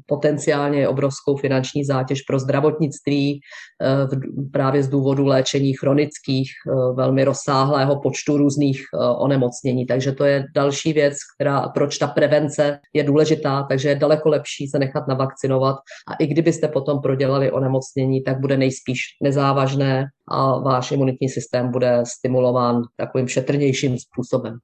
potenciálně 0.07 0.89
obrovskou 0.89 1.37
finanční 1.37 1.85
zátěž 1.85 2.23
pro 2.23 2.39
zdravotnictví 2.39 3.41
eh, 3.83 4.17
právě 4.53 4.83
z 4.83 4.89
důvodu 4.89 5.27
léčení 5.27 5.73
chronických, 5.75 6.51
eh, 6.51 6.95
velmi 6.95 7.25
rozsáhlého 7.25 8.01
počtu 8.01 8.37
různých 8.37 8.81
eh, 8.95 8.99
onemocnění. 9.19 9.87
Takže 9.87 10.13
to 10.13 10.25
je 10.25 10.45
další 10.55 10.93
věc, 10.93 11.17
která, 11.35 11.69
proč 11.69 11.99
ta 11.99 12.07
prevence 12.07 12.79
je 12.93 13.05
důležitá, 13.05 13.67
takže 13.69 13.89
je 13.89 13.95
daleko 13.95 14.29
lepší 14.29 14.67
se 14.67 14.79
nechat 14.79 15.09
navakcinovat 15.09 15.77
a 16.09 16.15
i 16.15 16.27
kdybyste 16.27 16.69
potom 16.69 17.01
prodělali 17.01 17.51
onemocnění, 17.51 18.23
tak 18.23 18.41
bude 18.41 18.57
nejspíš 18.57 19.01
nezávažné 19.23 20.07
a 20.29 20.59
váš 20.59 20.93
imunitní 20.93 21.29
systém 21.29 21.71
bude 21.71 22.03
stimulován 22.07 22.83
takovým 22.97 23.29
šetrnějším 23.29 23.99
způsobem. 23.99 24.59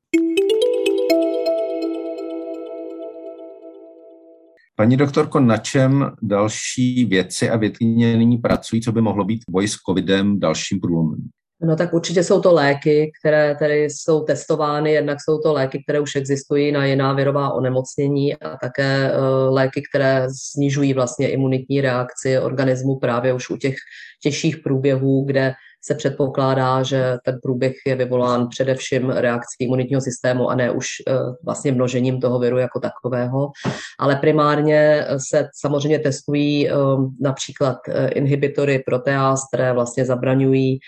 Paní 4.76 4.96
doktorko, 4.96 5.40
na 5.40 5.56
čem 5.56 6.10
další 6.22 7.04
věci 7.04 7.50
a 7.50 7.56
vědkyně 7.56 8.16
nyní 8.16 8.38
pracují, 8.38 8.82
co 8.82 8.92
by 8.92 9.00
mohlo 9.00 9.24
být 9.24 9.40
boj 9.50 9.68
s 9.68 9.76
covidem 9.88 10.40
dalším 10.40 10.80
průlomem? 10.80 11.18
No 11.62 11.76
tak 11.76 11.92
určitě 11.94 12.24
jsou 12.24 12.40
to 12.40 12.52
léky, 12.52 13.12
které 13.20 13.54
tedy 13.54 13.84
jsou 13.84 14.24
testovány, 14.24 14.92
jednak 14.92 15.18
jsou 15.20 15.38
to 15.38 15.52
léky, 15.52 15.82
které 15.82 16.00
už 16.00 16.16
existují 16.16 16.72
na 16.72 16.86
jiná 16.86 17.12
virová 17.12 17.52
onemocnění 17.52 18.34
a 18.36 18.56
také 18.56 19.12
uh, 19.12 19.54
léky, 19.54 19.82
které 19.90 20.26
snižují 20.52 20.94
vlastně 20.94 21.30
imunitní 21.30 21.80
reakci 21.80 22.38
organismu 22.38 22.98
právě 22.98 23.32
už 23.32 23.50
u 23.50 23.56
těch 23.56 23.74
těžších 24.22 24.56
průběhů, 24.56 25.24
kde 25.24 25.54
se 25.86 25.94
předpokládá, 25.94 26.82
že 26.82 27.16
ten 27.24 27.38
průběh 27.42 27.72
je 27.86 27.96
vyvolán 27.96 28.48
především 28.48 29.10
reakcí 29.10 29.56
imunitního 29.64 30.00
systému 30.00 30.50
a 30.50 30.54
ne 30.54 30.70
už 30.70 30.86
eh, 31.08 31.12
vlastně 31.44 31.72
množením 31.72 32.20
toho 32.20 32.38
viru 32.38 32.58
jako 32.58 32.80
takového. 32.80 33.50
Ale 33.98 34.16
primárně 34.16 35.06
se 35.30 35.48
samozřejmě 35.60 35.98
testují 35.98 36.68
eh, 36.68 36.74
například 37.20 37.76
eh, 37.88 38.08
inhibitory 38.08 38.82
proteáz, 38.86 39.40
které 39.48 39.72
vlastně 39.72 40.04
zabraňují 40.04 40.78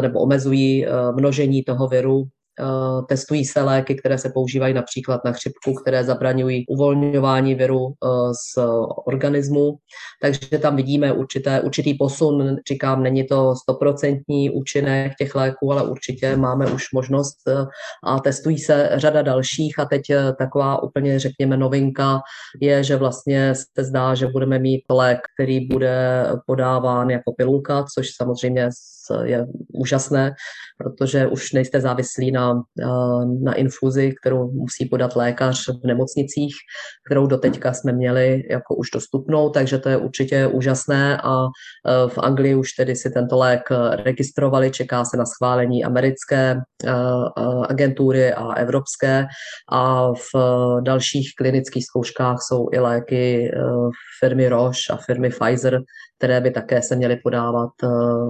nebo 0.00 0.20
omezují 0.20 0.86
množení 1.16 1.62
toho 1.62 1.88
viru 1.88 2.24
testují 3.08 3.44
se 3.44 3.62
léky, 3.62 3.94
které 3.94 4.18
se 4.18 4.30
používají 4.34 4.74
například 4.74 5.24
na 5.24 5.32
chřipku, 5.32 5.74
které 5.74 6.04
zabraňují 6.04 6.66
uvolňování 6.66 7.54
viru 7.54 7.86
eh, 7.88 8.08
z 8.34 8.64
organismu. 9.06 9.76
Takže 10.22 10.58
tam 10.58 10.76
vidíme 10.76 11.12
určité, 11.12 11.60
určitý 11.60 11.94
posun. 11.94 12.56
Říkám, 12.68 13.02
není 13.02 13.24
to 13.24 13.54
stoprocentní 13.56 14.50
účinek 14.50 15.12
těch 15.18 15.34
léků, 15.34 15.72
ale 15.72 15.82
určitě 15.82 16.36
máme 16.36 16.66
už 16.66 16.92
možnost 16.92 17.36
eh, 17.48 17.66
a 18.04 18.20
testují 18.20 18.58
se 18.58 18.90
řada 18.94 19.22
dalších. 19.22 19.78
A 19.78 19.84
teď 19.84 20.02
taková 20.38 20.82
úplně, 20.82 21.18
řekněme, 21.18 21.56
novinka 21.56 22.20
je, 22.60 22.84
že 22.84 22.96
vlastně 22.96 23.54
se 23.54 23.84
zdá, 23.84 24.14
že 24.14 24.26
budeme 24.26 24.58
mít 24.58 24.84
lék, 24.90 25.18
který 25.34 25.68
bude 25.68 26.26
podáván 26.46 27.10
jako 27.10 27.32
pilulka, 27.32 27.84
což 27.94 28.06
samozřejmě 28.16 28.68
je 29.24 29.46
úžasné, 29.74 30.34
protože 30.78 31.26
už 31.26 31.52
nejste 31.52 31.80
závislí 31.80 32.32
na, 32.32 32.43
na 33.42 33.54
infuzi, 33.54 34.14
kterou 34.20 34.50
musí 34.50 34.88
podat 34.88 35.16
lékař 35.16 35.68
v 35.68 35.86
nemocnicích, 35.86 36.54
kterou 37.06 37.26
doteďka 37.26 37.72
jsme 37.72 37.92
měli 37.92 38.42
jako 38.50 38.74
už 38.74 38.90
dostupnou, 38.90 39.50
takže 39.50 39.78
to 39.78 39.88
je 39.88 39.96
určitě 39.96 40.46
úžasné. 40.46 41.20
A 41.24 41.44
e, 41.44 42.08
v 42.08 42.18
Anglii 42.18 42.54
už 42.54 42.72
tedy 42.72 42.96
si 42.96 43.10
tento 43.10 43.38
lék 43.38 43.62
registrovali, 44.04 44.70
čeká 44.70 45.04
se 45.04 45.16
na 45.16 45.26
schválení 45.26 45.84
americké 45.84 46.50
e, 46.50 46.90
e, 46.90 46.92
agentury 47.68 48.32
a 48.32 48.52
evropské. 48.52 49.26
A 49.72 50.12
v 50.12 50.30
dalších 50.80 51.32
klinických 51.38 51.84
zkouškách 51.84 52.36
jsou 52.40 52.68
i 52.72 52.78
léky 52.78 53.50
firmy 54.20 54.48
Roche 54.48 54.92
a 54.92 54.96
firmy 54.96 55.30
Pfizer, 55.30 55.82
které 56.18 56.40
by 56.40 56.50
také 56.50 56.82
se 56.82 56.96
měly 56.96 57.16
podávat 57.16 57.70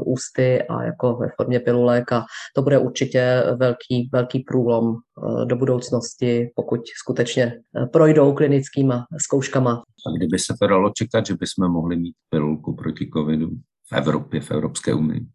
ústy 0.07 0.62
a 0.62 0.83
jako 0.83 1.16
ve 1.16 1.29
formě 1.37 1.61
pilulek. 1.61 2.12
A 2.12 2.24
to 2.55 2.62
bude 2.62 2.79
určitě 2.79 3.42
velký, 3.57 4.03
velký 4.12 4.38
průlom 4.38 4.86
uh, 4.86 5.46
do 5.46 5.56
budoucnosti, 5.56 6.50
pokud 6.54 6.80
skutečně 7.02 7.52
uh, 7.72 7.86
projdou 7.86 8.32
klinickýma 8.32 9.06
zkouškama. 9.20 9.82
A 10.06 10.16
kdyby 10.16 10.38
se 10.38 10.54
to 10.60 10.66
dalo 10.66 10.90
čekat, 10.96 11.26
že 11.26 11.34
bychom 11.34 11.72
mohli 11.72 11.96
mít 11.96 12.14
pilulku 12.28 12.76
proti 12.76 13.10
covidu 13.16 13.50
v 13.92 13.92
Evropě, 13.92 14.40
v 14.40 14.50
Evropské 14.50 14.94
unii? 14.94 15.26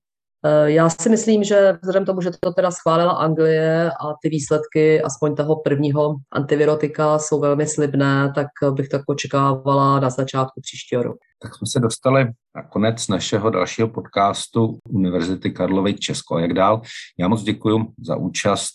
Eh, 0.46 0.72
já 0.72 0.90
si 0.90 1.10
myslím, 1.10 1.44
že 1.44 1.74
vzhledem 1.82 2.06
tomu, 2.06 2.22
že 2.22 2.32
to 2.40 2.54
teda 2.54 2.72
schválila 2.72 3.12
Anglie 3.12 3.92
a 3.92 4.14
ty 4.22 4.30
výsledky 4.30 5.02
aspoň 5.02 5.36
toho 5.36 5.62
prvního 5.62 6.16
antivirotika 6.32 7.20
jsou 7.20 7.40
velmi 7.40 7.68
slibné, 7.68 8.32
tak 8.36 8.48
bych 8.74 8.90
tak 8.90 9.02
očekávala 9.08 10.00
na 10.00 10.10
začátku 10.10 10.62
příštího 10.62 11.04
roku. 11.04 11.20
Tak 11.42 11.56
jsme 11.56 11.68
se 11.68 11.80
dostali 11.80 12.26
na 12.56 12.64
konec 12.64 13.08
našeho 13.08 13.50
dalšího 13.50 13.88
podcastu 13.88 14.80
Univerzity 14.90 15.52
Karlovy 15.52 15.94
Česko. 15.94 16.36
A 16.36 16.42
jak 16.42 16.54
dál? 16.54 16.82
Já 17.20 17.28
moc 17.28 17.44
děkuji 17.44 17.86
za 18.08 18.16
účast 18.16 18.70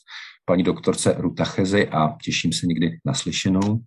paní 0.44 0.62
doktorce 0.62 1.14
Ruta 1.18 1.44
Chezi 1.44 1.88
a 1.88 2.16
těším 2.24 2.52
se 2.52 2.66
někdy 2.66 2.98
naslyšenou. 3.04 3.80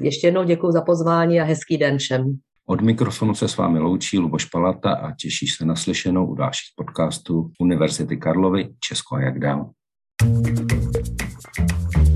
Ještě 0.00 0.26
jednou 0.26 0.44
děkuji 0.44 0.72
za 0.72 0.82
pozvání 0.82 1.40
a 1.40 1.44
hezký 1.44 1.76
den 1.76 1.98
všem. 1.98 2.38
Od 2.70 2.80
mikrofonu 2.80 3.34
se 3.34 3.48
s 3.48 3.56
vámi 3.56 3.78
loučí 3.78 4.18
Luboš 4.18 4.44
Palata 4.44 4.92
a 4.92 5.12
těší 5.12 5.46
se 5.46 5.64
na 5.64 5.76
slyšenou 5.76 6.26
u 6.26 6.34
dalších 6.34 6.72
podcastů 6.76 7.50
Univerzity 7.60 8.16
Karlovy 8.16 8.68
Česko 8.80 9.16
a 9.16 9.20
jak 9.20 9.38
dál. 9.38 9.70
thank 10.20 11.96
you 11.96 12.07